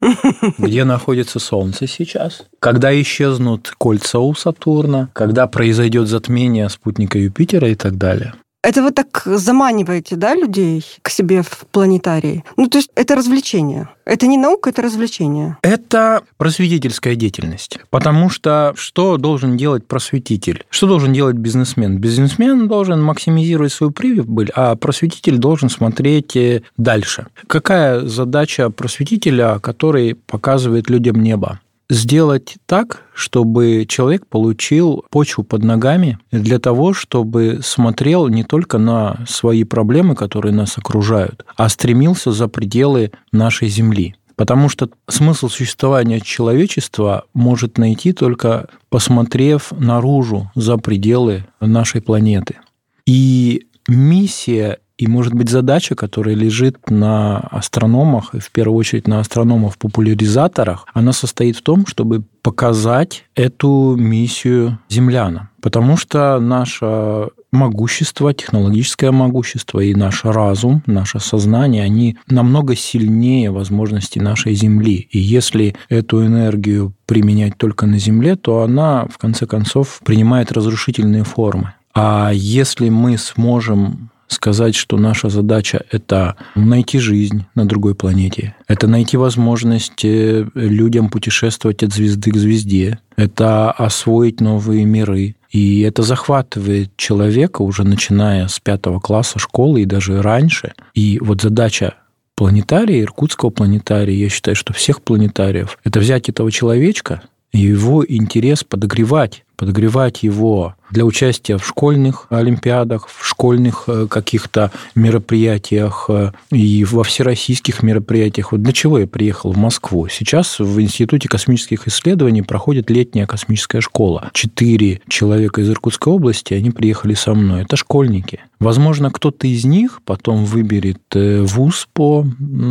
где 0.58 0.84
находится 0.86 1.40
Солнце 1.40 1.88
сейчас, 1.88 2.44
когда 2.60 3.00
исчезнут 3.02 3.74
кольца 3.78 4.20
у 4.20 4.34
Сатурна, 4.34 5.10
когда 5.14 5.48
произойдет 5.48 6.08
затмение 6.08 6.70
спутника 6.70 7.18
Юпитера 7.18 7.70
и 7.70 7.76
так 7.76 7.98
далее. 7.98 8.34
Это 8.66 8.82
вы 8.82 8.90
так 8.90 9.22
заманиваете, 9.26 10.16
да, 10.16 10.34
людей 10.34 10.84
к 11.04 11.12
себе 11.12 11.44
в 11.44 11.66
планетарий? 11.72 12.44
Ну, 12.58 12.68
то 12.68 12.80
есть 12.80 12.90
это 12.96 13.16
развлечение. 13.16 13.90
Это 14.06 14.26
не 14.26 14.40
наука, 14.40 14.72
это 14.72 14.82
развлечение. 14.82 15.58
Это 15.62 16.24
просветительская 16.38 17.14
деятельность. 17.16 17.78
Потому 17.92 18.32
что 18.32 18.74
что 18.76 19.18
должен 19.18 19.56
делать 19.56 19.86
просветитель? 19.86 20.66
Что 20.72 20.88
должен 20.88 21.14
делать 21.14 21.36
бизнесмен? 21.36 22.00
Бизнесмен 22.00 22.68
должен 22.68 23.04
максимизировать 23.04 23.72
свою 23.72 23.92
прибыль, 23.92 24.50
а 24.56 24.76
просветитель 24.76 25.38
должен 25.38 25.70
смотреть 25.70 26.36
э, 26.36 26.64
дальше. 26.76 27.28
Какая 27.46 28.02
задача 28.02 28.72
просветителя, 28.72 29.60
который 29.60 30.16
показывает 30.16 30.90
людям 30.90 31.22
небо? 31.22 31.60
Сделать 31.90 32.56
так, 32.66 33.04
чтобы 33.14 33.86
человек 33.88 34.28
получил 34.28 35.06
почву 35.10 35.44
под 35.44 35.64
ногами 35.64 36.18
для 36.32 36.60
того, 36.60 36.94
чтобы 36.94 37.60
смотрел 37.64 38.28
не 38.28 38.44
только 38.44 38.78
на 38.78 39.20
свои 39.28 39.64
проблемы, 39.64 40.16
которые 40.16 40.54
нас 40.54 40.78
окружают, 40.78 41.46
а 41.56 41.70
стремился 41.70 42.32
за 42.32 42.48
пределы 42.48 43.12
нашей 43.32 43.68
Земли. 43.68 44.16
Потому 44.36 44.68
что 44.68 44.90
смысл 45.08 45.48
существования 45.48 46.20
человечества 46.20 47.24
может 47.34 47.78
найти 47.78 48.12
только 48.12 48.68
посмотрев 48.90 49.72
наружу, 49.72 50.52
за 50.56 50.78
пределы 50.78 51.46
нашей 51.62 52.02
планеты. 52.02 52.58
И 53.06 53.68
миссия 53.88 54.80
и, 54.98 55.08
может 55.08 55.34
быть, 55.34 55.50
задача, 55.50 55.94
которая 55.96 56.36
лежит 56.36 56.90
на 56.90 57.40
астрономах, 57.40 58.34
и 58.34 58.40
в 58.40 58.50
первую 58.52 58.78
очередь 58.78 59.08
на 59.08 59.20
астрономах-популяризаторах, 59.20 60.86
она 60.94 61.12
состоит 61.12 61.58
в 61.58 61.64
том, 61.64 61.86
чтобы 61.86 62.24
показать 62.42 63.26
эту 63.36 63.96
миссию 63.98 64.80
землянам. 64.88 65.50
Потому 65.62 65.98
что 65.98 66.40
наше 66.40 67.30
могущество, 67.52 68.34
технологическое 68.34 69.12
могущество 69.12 69.80
и 69.80 69.96
наш 69.96 70.24
разум, 70.24 70.84
наше 70.86 71.20
сознание, 71.20 71.84
они 71.84 72.18
намного 72.30 72.76
сильнее 72.76 73.52
возможностей 73.52 74.20
нашей 74.20 74.54
Земли. 74.54 75.08
И 75.12 75.20
если 75.20 75.76
эту 75.90 76.26
энергию 76.26 76.94
применять 77.06 77.58
только 77.58 77.86
на 77.86 77.98
Земле, 77.98 78.36
то 78.36 78.62
она, 78.62 79.08
в 79.10 79.18
конце 79.18 79.46
концов, 79.46 80.00
принимает 80.06 80.52
разрушительные 80.52 81.24
формы. 81.24 81.74
А 81.94 82.32
если 82.34 82.90
мы 82.90 83.18
сможем 83.18 84.10
сказать, 84.28 84.76
что 84.76 84.98
наша 84.98 85.30
задача– 85.30 85.84
это 85.92 86.36
найти 86.56 87.00
жизнь 87.00 87.46
на 87.56 87.66
другой 87.66 87.96
планете, 87.96 88.56
это 88.68 88.88
найти 88.88 89.18
возможность 89.18 90.04
людям 90.04 91.10
путешествовать 91.10 91.84
от 91.84 91.94
звезды 91.94 92.32
к 92.32 92.38
звезде, 92.38 93.00
это 93.16 93.72
освоить 93.72 94.42
новые 94.42 94.86
миры. 94.86 95.36
И 95.52 95.82
это 95.82 96.02
захватывает 96.02 96.98
человека 96.98 97.62
уже 97.62 97.86
начиная 97.86 98.50
с 98.50 98.60
пятого 98.60 99.00
класса 99.00 99.40
школы 99.40 99.84
и 99.84 99.86
даже 99.86 100.22
раньше. 100.22 100.74
И 100.94 101.18
вот 101.22 101.42
задача 101.42 101.94
планетария, 102.36 103.02
иркутского 103.02 103.52
планетария, 103.52 104.18
я 104.18 104.28
считаю, 104.28 104.58
что 104.58 104.74
всех 104.74 105.02
планетариев, 105.02 105.78
это 105.86 106.02
взять 106.02 106.28
этого 106.28 106.52
человечка, 106.52 107.22
его 107.54 108.04
интерес 108.06 108.66
подогревать, 108.66 109.45
подогревать 109.56 110.24
его 110.24 110.76
для 110.92 111.04
участия 111.04 111.58
в 111.58 111.66
школьных 111.66 112.28
олимпиадах, 112.30 113.08
в 113.08 113.26
школьных 113.26 113.86
э, 113.88 114.08
каких-то 114.08 114.72
мероприятиях 114.94 116.06
э, 116.10 116.32
и 116.52 116.86
во 116.86 117.04
всероссийских 117.04 117.84
мероприятиях. 117.84 118.52
Вот 118.52 118.62
для 118.62 118.72
чего 118.72 119.00
я 119.00 119.08
приехал 119.08 119.52
в 119.52 119.58
Москву? 119.58 120.08
Сейчас 120.08 120.60
в 120.60 120.80
Институте 120.80 121.28
космических 121.28 121.88
исследований 121.88 122.44
проходит 122.44 122.90
летняя 122.90 123.26
космическая 123.26 123.82
школа. 123.82 124.30
Четыре 124.34 125.02
человека 125.08 125.62
из 125.62 125.70
Иркутской 125.70 126.14
области, 126.14 126.54
они 126.54 126.72
приехали 126.72 127.14
со 127.14 127.34
мной. 127.34 127.64
Это 127.64 127.76
школьники. 127.76 128.42
Возможно, 128.60 129.12
кто-то 129.12 129.48
из 129.48 129.66
них 129.66 130.02
потом 130.06 130.46
выберет 130.46 131.02
э, 131.14 131.42
вуз 131.42 131.88
по 131.94 132.26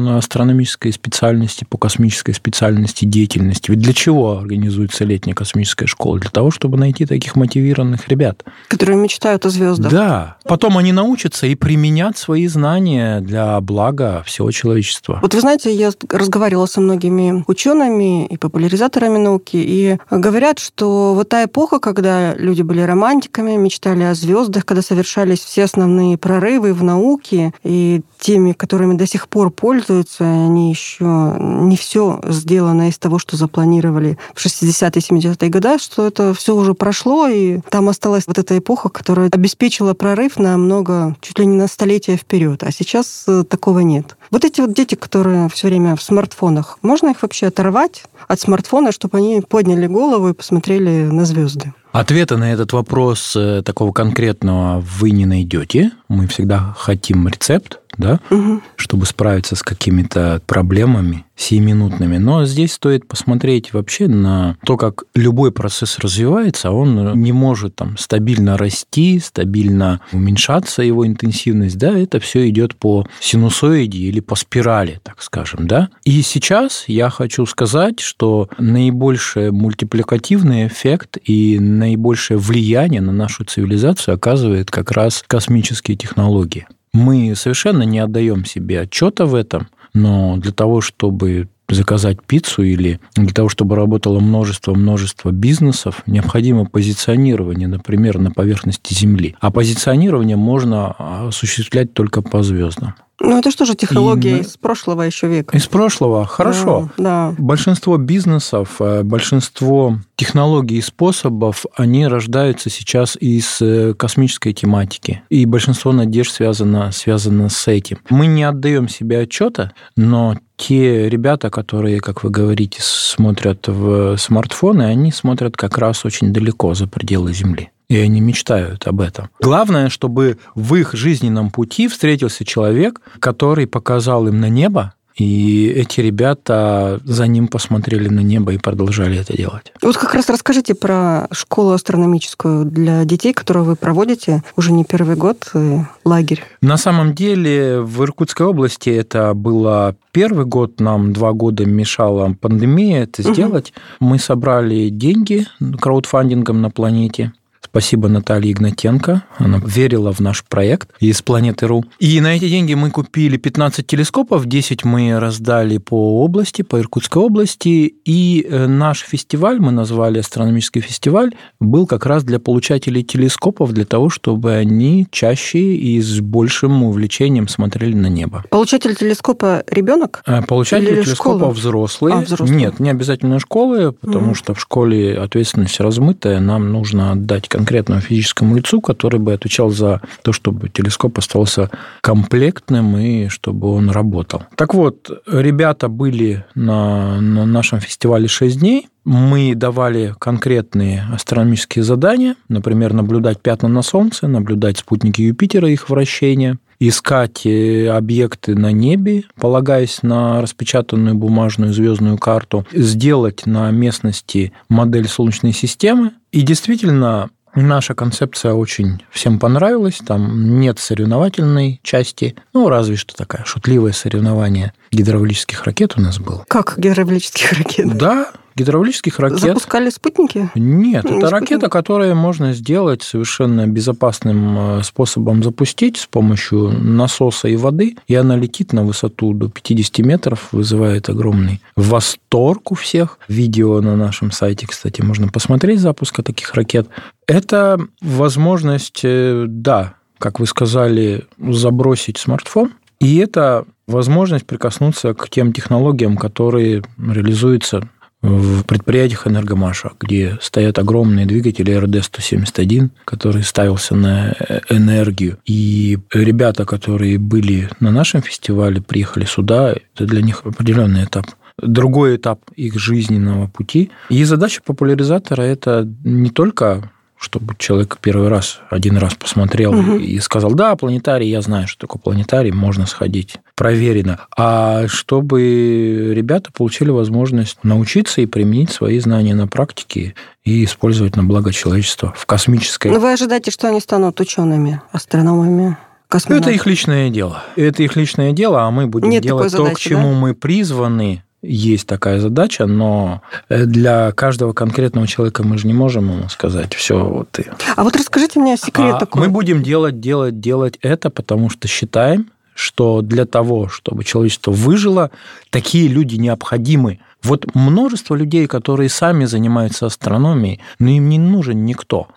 астрономической 0.09 0.93
специальности, 0.93 1.67
по 1.69 1.79
космической 1.79 2.33
специальности 2.33 3.05
деятельности. 3.05 3.71
Ведь 3.71 3.81
для 3.81 3.93
чего 3.93 4.39
организуется 4.39 5.05
летняя 5.05 5.35
космическая 5.35 5.87
школа? 5.87 6.21
Для 6.21 6.31
того, 6.31 6.51
чтобы 6.51 6.74
найти 6.77 7.07
таких 7.07 7.37
мотивированных 7.37 8.09
ребят. 8.09 8.45
Которые 8.69 8.97
мечтают 8.97 9.47
о 9.47 9.51
звездах. 9.51 9.91
Да. 9.91 10.37
Потом 10.45 10.79
они 10.79 10.93
научатся 10.93 11.47
и 11.47 11.55
применят 11.55 12.17
свои 12.19 12.47
знания 12.47 13.21
для 13.21 13.61
блага 13.61 14.23
всего 14.27 14.51
человечества. 14.51 15.19
Вот 15.23 15.35
вы 15.35 15.41
знаете, 15.41 15.75
я 15.75 15.91
разговаривала 16.11 16.67
со 16.67 16.81
многими 16.81 17.45
учеными 17.47 18.27
и 18.27 18.37
популяризаторами 18.37 19.19
науки, 19.19 19.57
и 19.57 19.99
говорят, 20.11 20.59
что 20.59 21.15
вот 21.15 21.29
та 21.29 21.45
эпоха, 21.45 21.79
когда 21.79 22.35
люди 22.35 22.63
были 22.63 22.81
романтиками, 22.81 23.57
мечтали 23.57 24.03
о 24.03 24.15
звездах, 24.15 24.65
когда 24.65 24.83
совершались 24.83 25.41
все 25.41 25.65
основные 25.65 26.19
прорывы 26.19 26.73
в 26.73 26.83
науке, 26.83 27.53
и 27.63 28.03
теми, 28.19 28.53
которыми 28.53 28.97
до 28.97 29.07
сих 29.07 29.29
пор 29.29 29.51
пользуются, 29.51 30.25
они 30.25 30.71
еще 30.71 31.37
не 31.39 31.77
все 31.77 32.21
сделано 32.29 32.89
из 32.89 32.99
того, 32.99 33.19
что 33.19 33.37
запланировали 33.37 34.19
в 34.35 34.45
60-е, 34.45 35.01
70-е 35.01 35.51
годы, 35.51 35.79
что 35.79 36.07
это 36.07 36.35
все 36.35 36.55
уже 36.65 36.75
прошло, 36.75 37.29
и 37.29 37.61
там 37.71 37.89
осталась 37.89 38.25
вот 38.27 38.39
эта 38.39 38.59
эпоха, 38.59 38.89
которая 38.89 39.29
обеспечила 39.31 39.95
прорыв 39.95 40.39
на 40.39 40.57
много, 40.57 41.17
чуть 41.21 41.39
ли 41.39 41.47
не 41.47 41.57
на 41.57 41.69
столетия 41.69 42.17
вперед. 42.17 42.63
А 42.63 42.73
сейчас 42.73 43.25
э, 43.29 43.45
такого 43.45 43.81
нет. 43.81 44.17
Вот 44.31 44.45
эти 44.45 44.61
вот 44.61 44.73
дети, 44.73 44.95
которые 44.95 45.49
все 45.51 45.69
время 45.69 45.95
в 45.95 46.03
смартфонах, 46.03 46.79
можно 46.83 47.11
их 47.11 47.23
вообще 47.23 47.47
оторвать 47.47 48.05
от 48.27 48.41
смартфона, 48.41 48.93
чтобы 48.93 49.19
они 49.19 49.43
подняли 49.47 49.87
голову 49.87 50.31
и 50.31 50.35
посмотрели 50.35 51.05
на 51.05 51.25
звезды? 51.25 51.73
Ответа 51.93 52.37
на 52.37 52.53
этот 52.53 52.73
вопрос 52.73 53.37
э, 53.37 53.63
такого 53.65 53.93
конкретного 53.93 54.81
вы 54.81 55.13
не 55.13 55.27
найдете. 55.27 55.93
Мы 56.09 56.27
всегда 56.27 56.75
хотим 56.77 57.29
рецепт, 57.29 57.79
да, 57.99 58.21
угу. 58.31 58.61
чтобы 58.77 59.07
справиться 59.07 59.57
с 59.57 59.63
какими-то 59.63 60.41
проблемами 60.47 61.25
сиюминутными. 61.37 62.19
Но 62.19 62.45
здесь 62.45 62.75
стоит 62.75 63.09
посмотреть 63.09 63.73
вообще 63.73 64.07
на 64.07 64.57
то, 64.65 64.77
как 64.77 65.05
любой 65.15 65.53
процесс 65.53 65.99
развивается, 65.99 66.71
он 66.71 67.21
не 67.21 67.33
может 67.33 67.75
там 67.75 67.97
стабильно 67.99 68.57
расти, 68.57 69.19
стабильно 69.19 70.01
уменьшаться 70.13 70.83
его 70.83 71.07
интенсивность, 71.07 71.77
да, 71.77 71.99
это 71.99 72.21
все 72.21 72.49
идет 72.49 72.77
по 72.77 73.07
синусоиде 73.21 73.99
или 73.99 74.21
по 74.21 74.37
спирали, 74.37 75.01
так 75.03 75.23
скажем, 75.23 75.67
да. 75.67 75.89
И 76.05 76.23
сейчас 76.23 76.85
я 76.87 77.11
хочу 77.11 77.47
сказать, 77.47 78.01
что 78.01 78.49
наибольший 78.59 79.51
мультипликативный 79.51 80.67
эффект 80.67 81.19
и 81.25 81.59
наибольшее 81.59 82.39
влияние 82.39 83.01
на 83.01 83.13
нашу 83.13 83.45
цивилизацию 83.45 84.15
оказывает 84.15 84.71
как 84.71 84.93
раз 84.93 85.25
космические 85.27 85.97
технологии. 85.97 86.67
Мы 86.95 87.35
совершенно 87.35 87.83
не 87.83 87.99
отдаем 87.99 88.45
себе 88.45 88.81
отчета 88.81 89.27
в 89.27 89.35
этом, 89.35 89.67
Но 89.93 90.37
для 90.39 90.53
того, 90.53 90.81
чтобы 90.81 91.49
заказать 91.69 92.23
пиццу 92.25 92.63
или 92.63 93.01
для 93.15 93.33
того, 93.33 93.49
чтобы 93.49 93.75
работало 93.75 94.21
множество-множество 94.21 95.31
бизнесов, 95.31 96.03
необходимо 96.07 96.67
позиционирование, 96.67 97.69
например, 97.69 98.19
на 98.19 98.31
поверхности 98.31 98.95
Земли. 98.95 99.35
А 99.41 99.51
позиционирование 99.51 100.37
можно 100.37 100.93
осуществлять 101.27 101.93
только 101.95 102.23
по 102.23 102.43
звездам. 102.43 102.95
Ну, 103.21 103.39
это 103.39 103.51
что 103.51 103.65
же 103.65 103.75
технология 103.75 104.39
и... 104.39 104.41
из 104.41 104.57
прошлого 104.57 105.03
еще 105.03 105.29
века? 105.29 105.57
Из 105.57 105.67
прошлого, 105.67 106.27
хорошо. 106.27 106.91
Да, 106.97 107.31
да. 107.31 107.35
Большинство 107.39 107.97
бизнесов, 107.97 108.77
э, 108.81 109.03
большинство 109.03 109.99
технологий 110.17 110.79
и 110.79 110.83
способов, 110.83 111.65
они 111.77 112.07
рождаются 112.07 112.71
сейчас 112.71 113.17
из 113.19 113.61
э, 113.61 113.95
космической 113.95 114.53
тематики. 114.53 115.23
И 115.29 115.47
большинство 115.47 115.93
надежд 115.93 116.33
связано, 116.33 116.91
связано 116.93 117.49
с 117.49 117.69
этим. 117.69 117.99
Мы 118.11 118.27
не 118.27 118.43
отдаем 118.45 118.89
себе 118.89 119.21
отчета, 119.21 119.73
но 119.97 120.37
те 120.57 121.09
ребята, 121.09 121.51
которые, 121.51 122.01
как 122.01 122.25
вы 122.25 122.31
говорите, 122.31 122.79
смотрят 122.81 123.67
в 123.69 124.17
смартфоны, 124.17 124.83
они 124.83 125.13
смотрят 125.13 125.57
как 125.57 125.79
раз 125.79 126.05
очень 126.05 126.33
далеко 126.33 126.75
за 126.75 126.87
пределы 126.87 127.33
Земли 127.33 127.71
и 127.95 127.99
они 127.99 128.21
мечтают 128.21 128.87
об 128.87 129.01
этом. 129.01 129.31
Главное, 129.41 129.89
чтобы 129.89 130.39
в 130.55 130.75
их 130.75 130.95
жизненном 130.95 131.51
пути 131.51 131.87
встретился 131.87 132.45
человек, 132.45 133.01
который 133.21 133.67
показал 133.69 134.27
им 134.27 134.41
на 134.41 134.49
небо, 134.49 134.95
и 135.15 135.69
эти 135.69 136.01
ребята 136.01 137.01
за 137.05 137.29
ним 137.29 137.47
посмотрели 137.47 138.09
на 138.09 138.19
небо 138.19 138.53
и 138.53 138.59
продолжали 138.59 139.17
это 139.17 139.37
делать. 139.37 139.73
Вот 139.81 139.97
как 139.97 140.13
раз 140.15 140.29
расскажите 140.29 140.75
про 140.75 141.29
школу 141.31 141.71
астрономическую 141.71 142.65
для 142.65 143.05
детей, 143.05 143.33
которую 143.33 143.65
вы 143.65 143.77
проводите 143.77 144.43
уже 144.57 144.73
не 144.73 144.85
первый 144.85 145.15
год, 145.15 145.49
э, 145.55 145.79
лагерь. 146.05 146.43
На 146.61 146.77
самом 146.77 147.15
деле 147.15 147.81
в 147.81 148.03
Иркутской 148.03 148.45
области 148.45 148.91
это 148.91 149.35
было 149.35 149.95
первый 150.11 150.47
год, 150.47 150.81
нам 150.81 151.13
два 151.13 151.33
года 151.33 151.65
мешала 151.65 152.35
пандемия 152.41 153.05
это 153.05 153.23
сделать. 153.23 153.73
Угу. 154.01 154.09
Мы 154.11 154.19
собрали 154.19 154.89
деньги 154.89 155.47
краудфандингом 155.81 156.61
на 156.61 156.71
планете 156.71 157.33
Спасибо 157.75 158.09
Наталье 158.09 158.53
Игнатенко. 158.53 159.25
Она 159.37 159.61
верила 159.67 160.13
в 160.13 160.21
наш 160.21 160.45
проект 160.45 160.91
из 161.01 161.23
планеты 161.23 161.67
РУ. 161.67 161.85
И 161.99 162.21
на 162.21 162.37
эти 162.37 162.49
деньги 162.49 162.73
мы 162.75 162.93
купили 162.93 163.37
15 163.37 163.85
телескопов, 163.85 164.47
10 164.47 164.85
мы 164.85 165.19
раздали 165.19 165.79
по 165.79 166.23
области, 166.23 166.63
по 166.63 166.79
Иркутской 166.79 167.21
области. 167.21 167.93
И 168.05 168.47
э, 168.49 168.69
наш 168.69 169.01
фестиваль, 169.01 169.59
мы 169.59 169.73
назвали 169.73 170.21
астрономический 170.21 170.83
фестиваль, 170.83 171.35
был 171.59 171.89
как 171.89 172.07
раз 172.07 172.23
для 172.23 172.39
получателей 172.39 173.03
телескопов, 173.03 173.73
для 173.73 173.85
того, 173.85 174.09
чтобы 174.09 174.53
они 174.53 175.09
чаще 175.11 175.59
и 175.59 176.01
с 176.01 176.21
большим 176.21 176.85
увлечением 176.85 177.49
смотрели 177.49 177.95
на 177.97 178.07
небо. 178.07 178.45
Получатель 178.51 178.95
телескопа 178.95 179.65
ребенок? 179.69 180.23
Э, 180.27 180.43
получатель 180.43 180.93
Или 180.93 181.03
телескопа 181.03 181.39
школа? 181.39 181.51
взрослые. 181.51 182.15
А, 182.15 182.21
взрослые. 182.21 182.57
Нет, 182.57 182.79
не 182.79 182.91
обязательно 182.91 183.41
школы, 183.41 183.91
потому 183.91 184.31
mm. 184.31 184.37
что 184.37 184.55
в 184.55 184.61
школе 184.61 185.19
ответственность 185.19 185.81
размытая, 185.81 186.39
нам 186.39 186.71
нужно 186.71 187.11
отдать 187.11 187.49
конкретному 187.65 188.03
физическому 188.03 188.57
лицу, 188.57 188.83
который 188.83 189.19
бы 189.19 189.33
отвечал 189.33 189.71
за 189.71 190.03
то, 190.23 190.33
чтобы 190.33 190.69
телескоп 190.69 191.19
оставался 191.19 191.71
комплектным 192.03 192.99
и 192.99 193.29
чтобы 193.29 193.73
он 193.73 193.89
работал. 193.89 194.43
Так 194.57 194.75
вот, 194.75 195.11
ребята 195.27 195.89
были 195.89 196.45
на, 196.55 197.21
на 197.23 197.47
нашем 197.47 197.81
фестивале 197.81 198.29
6 198.29 198.61
дней. 198.61 198.89
Мы 199.07 199.55
давали 199.55 200.15
конкретные 200.19 201.05
астрономические 201.13 201.85
задания, 201.85 202.37
например, 202.49 202.93
наблюдать 202.93 203.41
пятна 203.41 203.69
на 203.69 203.83
Солнце, 203.83 204.29
наблюдать 204.29 204.79
спутники 204.79 205.23
Юпитера, 205.23 205.69
их 205.69 205.89
вращение, 205.89 206.59
искать 206.81 207.47
э, 207.47 207.89
объекты 207.89 208.55
на 208.55 208.73
небе, 208.73 209.25
полагаясь 209.41 210.03
на 210.03 210.41
распечатанную 210.41 211.15
бумажную 211.15 211.73
звездную 211.73 212.19
карту, 212.19 212.67
сделать 212.73 213.47
на 213.47 213.71
местности 213.71 214.53
модель 214.69 215.09
Солнечной 215.09 215.53
системы. 215.53 216.13
И 216.33 216.43
действительно, 216.43 217.31
Наша 217.55 217.95
концепция 217.95 218.53
очень 218.53 219.03
всем 219.11 219.39
понравилась. 219.39 220.01
Там 220.07 220.59
нет 220.59 220.79
соревновательной 220.79 221.81
части. 221.83 222.35
Ну, 222.53 222.69
разве 222.69 222.97
что 222.97 223.15
такая 223.15 223.45
шутливое 223.45 223.93
соревнование 223.93 224.73
гидравлических 224.91 225.65
ракет 225.65 225.95
у 225.97 226.01
нас 226.01 226.19
было. 226.19 226.45
Как 226.49 226.75
гидравлических 226.79 227.53
ракет? 227.53 227.97
Да, 227.97 228.33
гидравлических 228.57 229.19
ракет. 229.19 229.41
Запускали 229.41 229.91
спутники? 229.91 230.51
Нет, 230.55 231.05
это 231.05 231.31
ракета, 231.31 231.69
которую 231.69 232.15
можно 232.15 232.53
сделать 232.53 233.03
совершенно 233.03 233.67
безопасным 233.67 234.79
э, 234.79 234.83
способом 234.83 235.43
запустить 235.43 235.97
с 235.99 236.07
помощью 236.07 236.71
насоса 236.71 237.49
и 237.49 237.57
воды, 237.57 237.97
и 238.07 238.15
она 238.15 238.37
летит 238.37 238.73
на 238.73 238.85
высоту 238.85 239.33
до 239.33 239.49
50 239.49 239.99
метров, 239.99 240.49
вызывает 240.53 241.09
огромный 241.09 241.61
восторг 241.77 242.73
у 242.73 242.75
всех. 242.75 243.19
Видео 243.29 243.81
на 243.81 243.97
нашем 243.97 244.31
сайте, 244.31 244.67
кстати, 244.67 245.03
можно 245.03 245.29
посмотреть 245.29 245.81
запуска 245.81 246.23
таких 246.23 246.55
ракет. 246.55 246.89
Это 247.27 247.79
возможность, 248.01 249.01
э, 249.03 249.47
да, 249.49 249.95
как 250.19 250.41
вы 250.41 250.47
сказали, 250.47 251.27
забросить 251.39 252.19
смартфон, 252.19 252.73
и 253.01 253.17
это 253.19 253.67
возможность 253.87 254.47
прикоснуться 254.47 255.15
к 255.15 255.29
тем 255.29 255.53
технологиям, 255.53 256.17
которые 256.17 256.83
реализуются 256.99 257.89
в 258.25 258.63
предприятиях 258.65 259.27
Энергомаша, 259.27 259.93
где 260.01 260.39
стоят 260.41 260.79
огромные 260.79 261.27
двигатели 261.27 261.73
РД-171, 261.77 262.89
который 263.05 263.43
ставился 263.43 263.95
на 263.95 264.35
энергию. 264.71 265.37
И 265.45 265.99
ребята, 266.13 266.65
которые 266.65 267.19
были 267.19 267.69
на 267.81 267.91
нашем 267.91 268.23
фестивале, 268.23 268.81
приехали 268.81 269.27
сюда, 269.27 269.73
это 269.73 270.07
для 270.07 270.23
них 270.23 270.41
определенный 270.45 271.05
этап 271.05 271.27
другой 271.59 272.17
этап 272.17 272.41
их 272.57 272.79
жизненного 272.79 273.47
пути. 273.47 273.91
И 274.09 274.25
задача 274.25 274.61
популяризатора– 274.65 275.43
это 275.43 275.89
не 276.03 276.31
только 276.31 276.91
чтобы 277.25 277.55
человек 277.59 277.99
первый 278.01 278.29
раз, 278.29 278.61
один 278.71 278.99
раз 278.99 279.15
посмотрел 279.15 279.77
угу. 279.77 279.97
и 279.97 280.21
сказал, 280.21 280.53
да, 280.53 280.77
планетарий, 280.77 281.29
я 281.29 281.41
знаю, 281.41 281.67
что 281.67 281.87
такое 281.87 282.01
планетарий, 282.01 282.53
можно 282.53 282.87
сходить, 282.87 283.37
проверено. 283.57 284.21
А 284.37 284.87
чтобы 284.87 286.13
ребята 286.15 286.53
получили 286.53 286.91
возможность 286.91 287.59
научиться 287.65 288.21
и 288.21 288.27
применить 288.27 288.71
свои 288.71 288.99
знания 288.99 289.35
на 289.35 289.49
практике 289.49 290.15
и 290.45 290.65
использовать 290.65 291.17
на 291.17 291.25
благо 291.25 291.53
человечества 291.53 292.13
в 292.17 292.27
космической... 292.27 292.93
Но 292.93 293.01
вы 293.01 293.13
ожидаете, 293.13 293.51
что 293.51 293.69
они 293.69 293.81
станут 293.81 294.21
учеными, 294.21 294.81
астрономами? 294.93 295.79
Это 296.11 296.51
их 296.51 296.67
личное 296.67 297.11
дело. 297.11 297.43
Это 297.57 297.83
их 297.83 297.97
личное 297.97 298.33
дело, 298.33 298.63
а 298.63 298.71
мы 298.71 298.87
будем 298.87 299.09
Нет 299.09 299.23
делать 299.23 299.51
то, 299.51 299.59
задачи, 299.59 299.75
к 299.75 299.79
чему 299.79 300.13
да? 300.13 300.19
мы 300.19 300.35
призваны, 300.35 301.25
есть 301.45 301.87
такая 301.87 302.21
задача, 302.21 302.67
но 302.67 303.23
э, 303.49 303.65
для 303.65 304.13
каждого 304.13 304.53
конкретного 304.53 305.07
человека 305.07 305.43
мы 305.43 305.59
же 305.59 305.67
не 305.67 305.75
можем 305.75 306.11
ему 306.11 306.29
сказать 306.29 306.75
все 306.75 307.05
вот 307.05 307.31
ты. 307.31 307.51
А 307.77 307.85
вот 307.85 307.97
расскажите 307.97 308.41
мне 308.41 308.57
секрет 308.57 308.95
а 308.97 308.99
такой. 309.01 309.23
Мы 309.23 309.29
будем 309.29 309.63
делать, 309.63 310.01
делать, 310.01 310.41
делать 310.41 310.79
это, 310.83 311.11
потому 311.11 311.51
что 311.51 311.69
считаем, 311.69 312.31
что 312.55 313.03
для 313.03 313.27
того, 313.27 313.69
чтобы 313.69 314.05
человечество 314.05 314.53
выжило, 314.53 315.11
такие 315.51 315.89
люди 315.89 316.17
необходимы. 316.17 317.01
Вот 317.23 317.55
множество 317.55 318.15
людей, 318.15 318.47
которые 318.47 318.89
сами 318.89 319.25
занимаются 319.25 319.87
астрономией, 319.87 320.61
но 320.79 320.91
им 320.91 321.09
не 321.09 321.19
нужен 321.19 321.65
никто. 321.65 322.09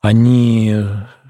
Они 0.00 0.74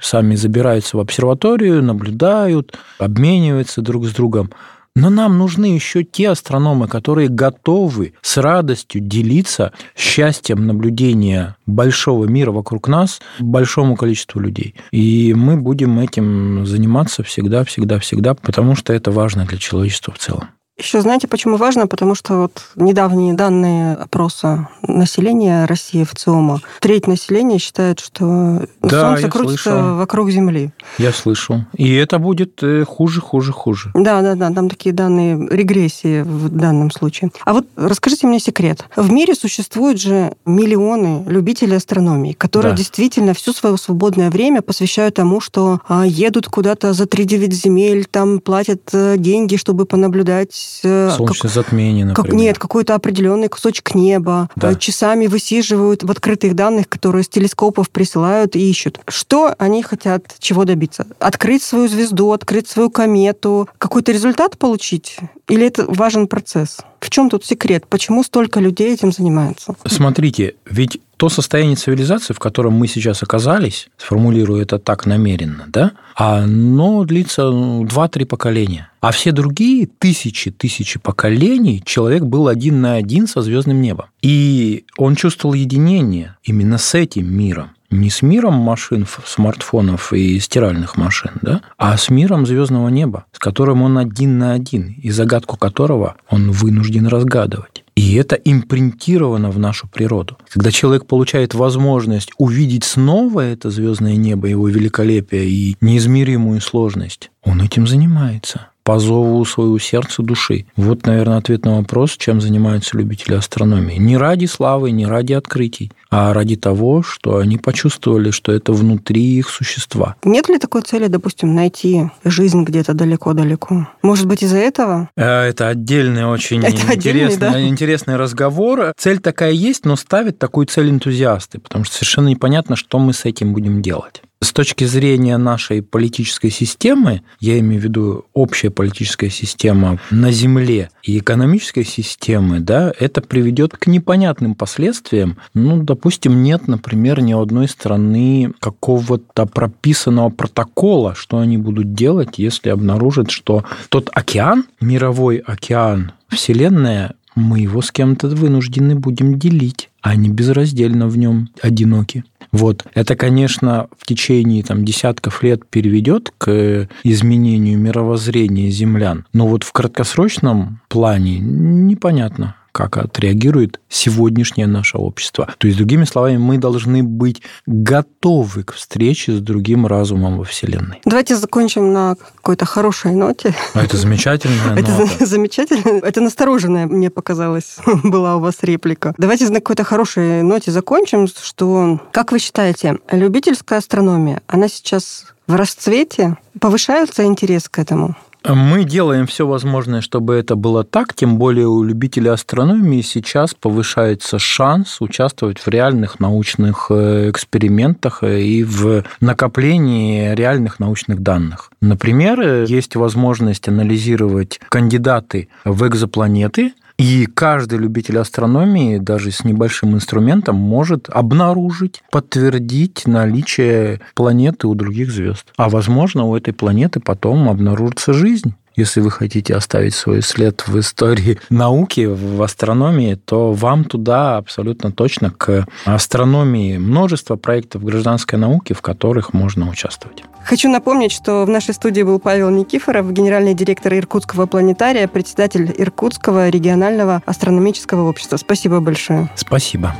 сами 0.00 0.34
забираются 0.34 0.96
в 0.96 1.00
обсерваторию, 1.00 1.82
наблюдают, 1.82 2.76
обмениваются 2.98 3.82
друг 3.82 4.06
с 4.06 4.12
другом. 4.12 4.50
Но 4.96 5.08
нам 5.08 5.38
нужны 5.38 5.66
еще 5.66 6.02
те 6.02 6.30
астрономы, 6.30 6.88
которые 6.88 7.28
готовы 7.28 8.14
с 8.22 8.36
радостью 8.36 9.00
делиться 9.00 9.72
счастьем 9.96 10.66
наблюдения 10.66 11.56
большого 11.66 12.24
мира 12.24 12.50
вокруг 12.50 12.88
нас 12.88 13.20
большому 13.38 13.96
количеству 13.96 14.40
людей. 14.40 14.74
И 14.90 15.32
мы 15.34 15.56
будем 15.56 15.98
этим 16.00 16.66
заниматься 16.66 17.22
всегда, 17.22 17.64
всегда, 17.64 17.98
всегда, 18.00 18.34
потому 18.34 18.74
что 18.74 18.92
это 18.92 19.10
важно 19.10 19.44
для 19.46 19.58
человечества 19.58 20.12
в 20.12 20.18
целом. 20.18 20.48
Еще 20.80 21.02
знаете, 21.02 21.28
почему 21.28 21.56
важно? 21.56 21.86
Потому 21.86 22.14
что 22.14 22.36
вот 22.42 22.62
недавние 22.74 23.34
данные 23.34 23.94
опроса 23.94 24.68
населения 24.82 25.66
России 25.66 26.04
в 26.04 26.14
ЦИОМа. 26.14 26.62
Треть 26.80 27.06
населения 27.06 27.58
считает, 27.58 28.00
что 28.00 28.62
да, 28.80 29.00
Солнце 29.00 29.30
крутится 29.30 29.70
слышал. 29.72 29.96
вокруг 29.96 30.30
Земли. 30.30 30.72
Я 30.96 31.12
слышу. 31.12 31.66
И 31.76 31.94
это 31.94 32.18
будет 32.18 32.62
э, 32.62 32.84
хуже, 32.84 33.20
хуже, 33.20 33.52
хуже. 33.52 33.90
Да, 33.92 34.22
да, 34.22 34.34
да. 34.34 34.50
Там 34.50 34.70
такие 34.70 34.94
данные 34.94 35.48
регрессии 35.50 36.22
в 36.22 36.48
данном 36.48 36.90
случае. 36.90 37.30
А 37.44 37.52
вот 37.52 37.66
расскажите 37.76 38.26
мне 38.26 38.40
секрет. 38.40 38.86
В 38.96 39.12
мире 39.12 39.34
существуют 39.34 40.00
же 40.00 40.32
миллионы 40.46 41.24
любителей 41.26 41.76
астрономии, 41.76 42.32
которые 42.32 42.72
да. 42.72 42.78
действительно 42.78 43.34
все 43.34 43.52
свое 43.52 43.76
свободное 43.76 44.30
время 44.30 44.62
посвящают 44.62 45.16
тому, 45.16 45.40
что 45.40 45.80
а, 45.88 46.06
едут 46.06 46.46
куда-то 46.46 46.94
за 46.94 47.04
3-9 47.04 47.50
земель, 47.52 48.06
там 48.10 48.40
платят 48.40 48.88
э, 48.94 49.16
деньги, 49.18 49.56
чтобы 49.56 49.84
понаблюдать 49.84 50.69
наблюдать... 50.70 50.80
Э, 50.84 51.16
Солнечное 51.16 51.42
как, 51.42 51.50
затмение, 51.50 52.04
например. 52.04 52.30
Как, 52.30 52.38
нет, 52.38 52.58
какой-то 52.58 52.94
определенный 52.94 53.48
кусочек 53.48 53.94
неба. 53.94 54.48
Да. 54.56 54.72
Э, 54.72 54.76
часами 54.76 55.26
высиживают 55.26 56.02
в 56.02 56.10
открытых 56.10 56.54
данных, 56.54 56.88
которые 56.88 57.24
с 57.24 57.28
телескопов 57.28 57.90
присылают 57.90 58.56
и 58.56 58.70
ищут. 58.70 59.00
Что 59.08 59.54
они 59.58 59.82
хотят, 59.82 60.34
чего 60.38 60.64
добиться? 60.64 61.06
Открыть 61.18 61.62
свою 61.62 61.88
звезду, 61.88 62.32
открыть 62.32 62.68
свою 62.68 62.90
комету, 62.90 63.68
какой-то 63.78 64.12
результат 64.12 64.58
получить? 64.58 65.18
Или 65.48 65.66
это 65.66 65.84
важен 65.86 66.26
процесс? 66.26 66.78
В 67.00 67.10
чем 67.10 67.30
тут 67.30 67.44
секрет? 67.44 67.86
Почему 67.88 68.22
столько 68.22 68.60
людей 68.60 68.92
этим 68.92 69.12
занимаются? 69.12 69.74
Смотрите, 69.86 70.54
ведь 70.64 71.00
то 71.20 71.28
состояние 71.28 71.76
цивилизации, 71.76 72.32
в 72.32 72.38
котором 72.38 72.72
мы 72.72 72.86
сейчас 72.86 73.22
оказались, 73.22 73.88
сформулирую 73.98 74.62
это 74.62 74.78
так 74.78 75.04
намеренно, 75.04 75.66
да, 75.68 75.92
оно 76.14 77.04
длится 77.04 77.42
2-3 77.42 78.20
ну, 78.20 78.26
поколения. 78.26 78.90
А 79.02 79.10
все 79.10 79.30
другие 79.30 79.86
тысячи-тысячи 79.86 80.98
поколений 80.98 81.82
человек 81.84 82.22
был 82.22 82.48
один 82.48 82.80
на 82.80 82.94
один 82.94 83.26
со 83.26 83.42
звездным 83.42 83.82
небом. 83.82 84.06
И 84.22 84.86
он 84.96 85.14
чувствовал 85.14 85.52
единение 85.52 86.38
именно 86.42 86.78
с 86.78 86.94
этим 86.94 87.30
миром 87.30 87.72
не 87.90 88.08
с 88.08 88.22
миром 88.22 88.54
машин, 88.54 89.04
смартфонов 89.26 90.12
и 90.12 90.38
стиральных 90.38 90.96
машин, 90.96 91.32
да, 91.42 91.60
а 91.76 91.96
с 91.96 92.08
миром 92.08 92.46
звездного 92.46 92.88
неба, 92.88 93.24
с 93.32 93.40
которым 93.40 93.82
он 93.82 93.98
один 93.98 94.38
на 94.38 94.52
один, 94.52 94.94
и 95.02 95.10
загадку 95.10 95.56
которого 95.56 96.14
он 96.28 96.52
вынужден 96.52 97.08
разгадывать. 97.08 97.82
И 98.00 98.14
это 98.14 98.34
импринтировано 98.34 99.50
в 99.50 99.58
нашу 99.58 99.86
природу. 99.86 100.38
Когда 100.48 100.70
человек 100.70 101.04
получает 101.04 101.52
возможность 101.52 102.30
увидеть 102.38 102.84
снова 102.84 103.42
это 103.42 103.68
звездное 103.68 104.16
небо, 104.16 104.48
его 104.48 104.70
великолепие 104.70 105.44
и 105.44 105.76
неизмеримую 105.82 106.62
сложность, 106.62 107.30
он 107.44 107.60
этим 107.60 107.86
занимается 107.86 108.68
по 108.84 108.98
зову 108.98 109.44
своего 109.44 109.78
сердца 109.78 110.22
души. 110.22 110.64
Вот, 110.76 111.04
наверное, 111.04 111.36
ответ 111.36 111.66
на 111.66 111.76
вопрос, 111.76 112.16
чем 112.16 112.40
занимаются 112.40 112.96
любители 112.96 113.34
астрономии. 113.34 113.98
Не 113.98 114.16
ради 114.16 114.46
славы, 114.46 114.92
не 114.92 115.04
ради 115.04 115.34
открытий, 115.34 115.92
а 116.10 116.32
ради 116.32 116.56
того, 116.56 117.02
что 117.02 117.38
они 117.38 117.56
почувствовали, 117.56 118.30
что 118.30 118.52
это 118.52 118.72
внутри 118.72 119.22
их 119.22 119.48
существа. 119.48 120.16
Нет 120.24 120.48
ли 120.48 120.58
такой 120.58 120.82
цели, 120.82 121.06
допустим, 121.06 121.54
найти 121.54 122.10
жизнь 122.24 122.64
где-то 122.64 122.94
далеко-далеко? 122.94 123.88
Может 124.02 124.26
быть, 124.26 124.42
из-за 124.42 124.58
этого? 124.58 125.08
Э, 125.16 125.42
это 125.42 125.68
отдельный 125.68 126.26
очень 126.26 126.64
это 126.64 126.94
интересный, 126.94 127.38
да? 127.38 127.62
интересный 127.62 128.16
разговор. 128.16 128.92
Цель 128.96 129.20
такая 129.20 129.52
есть, 129.52 129.84
но 129.84 129.96
ставят 129.96 130.38
такую 130.38 130.66
цель 130.66 130.90
энтузиасты, 130.90 131.58
потому 131.58 131.84
что 131.84 131.94
совершенно 131.94 132.28
непонятно, 132.28 132.76
что 132.76 132.98
мы 132.98 133.12
с 133.12 133.24
этим 133.24 133.52
будем 133.52 133.82
делать. 133.82 134.22
С 134.42 134.54
точки 134.54 134.84
зрения 134.84 135.36
нашей 135.36 135.82
политической 135.82 136.48
системы, 136.48 137.20
я 137.40 137.58
имею 137.58 137.78
в 137.78 137.84
виду 137.84 138.24
общая 138.32 138.70
политическая 138.70 139.28
система 139.28 140.00
на 140.10 140.32
Земле 140.32 140.88
и 141.02 141.18
экономической 141.18 141.84
системы, 141.84 142.60
да, 142.60 142.90
это 142.98 143.20
приведет 143.20 143.76
к 143.76 143.86
непонятным 143.86 144.54
последствиям. 144.54 145.36
Ну, 145.52 145.82
допустим, 146.00 146.42
нет, 146.42 146.66
например, 146.66 147.20
ни 147.20 147.34
одной 147.34 147.68
страны 147.68 148.54
какого-то 148.58 149.44
прописанного 149.44 150.30
протокола, 150.30 151.14
что 151.14 151.36
они 151.36 151.58
будут 151.58 151.92
делать, 151.92 152.38
если 152.38 152.70
обнаружат, 152.70 153.30
что 153.30 153.64
тот 153.90 154.08
океан, 154.14 154.64
мировой 154.80 155.36
океан, 155.36 156.12
Вселенная, 156.28 157.12
мы 157.34 157.58
его 157.60 157.82
с 157.82 157.92
кем-то 157.92 158.28
вынуждены 158.28 158.94
будем 158.94 159.38
делить, 159.38 159.90
а 160.00 160.16
не 160.16 160.30
безраздельно 160.30 161.06
в 161.06 161.18
нем 161.18 161.50
одиноки. 161.60 162.24
Вот. 162.50 162.86
Это, 162.94 163.14
конечно, 163.14 163.88
в 163.98 164.06
течение 164.06 164.62
там, 164.62 164.86
десятков 164.86 165.42
лет 165.42 165.68
переведет 165.68 166.32
к 166.38 166.88
изменению 167.04 167.78
мировоззрения 167.78 168.70
землян. 168.70 169.26
Но 169.34 169.46
вот 169.46 169.64
в 169.64 169.72
краткосрочном 169.72 170.80
плане 170.88 171.40
непонятно 171.40 172.56
как 172.72 172.96
отреагирует 172.96 173.80
сегодняшнее 173.88 174.66
наше 174.66 174.98
общество. 174.98 175.48
То 175.58 175.66
есть, 175.66 175.78
другими 175.78 176.04
словами, 176.04 176.36
мы 176.36 176.58
должны 176.58 177.02
быть 177.02 177.42
готовы 177.66 178.64
к 178.64 178.72
встрече 178.74 179.32
с 179.32 179.40
другим 179.40 179.86
разумом 179.86 180.38
во 180.38 180.44
Вселенной. 180.44 181.00
Давайте 181.04 181.36
закончим 181.36 181.92
на 181.92 182.16
какой-то 182.36 182.64
хорошей 182.64 183.12
ноте. 183.12 183.54
А 183.74 183.82
это 183.82 183.96
замечательная 183.96 184.74
нота. 184.76 185.02
Это 185.16 185.26
замечательно. 185.26 186.00
Это 186.04 186.20
настороженная, 186.20 186.86
мне 186.86 187.10
показалось, 187.10 187.78
была 188.04 188.36
у 188.36 188.40
вас 188.40 188.56
реплика. 188.62 189.14
Давайте 189.18 189.48
на 189.48 189.56
какой-то 189.56 189.84
хорошей 189.84 190.42
ноте 190.42 190.70
закончим, 190.70 191.26
что, 191.26 192.00
как 192.12 192.32
вы 192.32 192.38
считаете, 192.38 192.98
любительская 193.10 193.78
астрономия, 193.78 194.42
она 194.46 194.68
сейчас 194.68 195.26
в 195.46 195.54
расцвете? 195.56 196.36
Повышается 196.60 197.24
интерес 197.24 197.68
к 197.68 197.78
этому? 197.78 198.16
Мы 198.44 198.84
делаем 198.84 199.26
все 199.26 199.46
возможное, 199.46 200.00
чтобы 200.00 200.34
это 200.34 200.56
было 200.56 200.82
так, 200.82 201.14
тем 201.14 201.36
более 201.36 201.66
у 201.68 201.82
любителей 201.82 202.30
астрономии 202.30 203.02
сейчас 203.02 203.54
повышается 203.54 204.38
шанс 204.38 205.00
участвовать 205.00 205.58
в 205.58 205.68
реальных 205.68 206.20
научных 206.20 206.86
э, 206.90 207.30
экспериментах 207.30 208.22
э, 208.22 208.40
и 208.40 208.64
в 208.64 209.04
накоплении 209.20 210.34
реальных 210.34 210.80
научных 210.80 211.20
данных. 211.22 211.70
Например, 211.82 212.40
э, 212.40 212.64
есть 212.66 212.96
возможность 212.96 213.68
анализировать 213.68 214.58
кандидаты 214.70 215.48
в 215.64 215.86
экзопланеты, 215.86 216.72
и 217.00 217.24
каждый 217.24 217.78
любитель 217.78 218.18
астрономии, 218.18 218.98
даже 218.98 219.30
с 219.30 219.42
небольшим 219.42 219.94
инструментом, 219.94 220.56
может 220.56 221.08
обнаружить, 221.08 222.02
подтвердить 222.10 223.06
наличие 223.06 224.00
планеты 224.14 224.66
у 224.66 224.74
других 224.74 225.10
звезд. 225.10 225.46
А 225.56 225.70
возможно, 225.70 226.24
у 226.24 226.36
этой 226.36 226.52
планеты 226.52 227.00
потом 227.00 227.48
обнаружится 227.48 228.12
жизнь. 228.12 228.54
Если 228.80 229.02
вы 229.02 229.10
хотите 229.10 229.54
оставить 229.54 229.92
свой 229.92 230.22
след 230.22 230.66
в 230.66 230.78
истории 230.78 231.38
науки, 231.50 232.06
в 232.06 232.42
астрономии, 232.42 233.14
то 233.14 233.52
вам 233.52 233.84
туда 233.84 234.38
абсолютно 234.38 234.90
точно 234.90 235.30
к 235.30 235.66
астрономии 235.84 236.78
множество 236.78 237.36
проектов 237.36 237.84
гражданской 237.84 238.38
науки, 238.38 238.72
в 238.72 238.80
которых 238.80 239.34
можно 239.34 239.68
участвовать. 239.68 240.24
Хочу 240.44 240.70
напомнить, 240.70 241.12
что 241.12 241.44
в 241.44 241.50
нашей 241.50 241.74
студии 241.74 242.00
был 242.00 242.18
Павел 242.18 242.48
Никифоров, 242.48 243.12
генеральный 243.12 243.52
директор 243.52 243.92
Иркутского 243.92 244.46
планетария, 244.46 245.06
председатель 245.08 245.74
Иркутского 245.76 246.48
регионального 246.48 247.22
астрономического 247.26 248.08
общества. 248.08 248.38
Спасибо 248.38 248.80
большое. 248.80 249.28
Спасибо. 249.36 249.94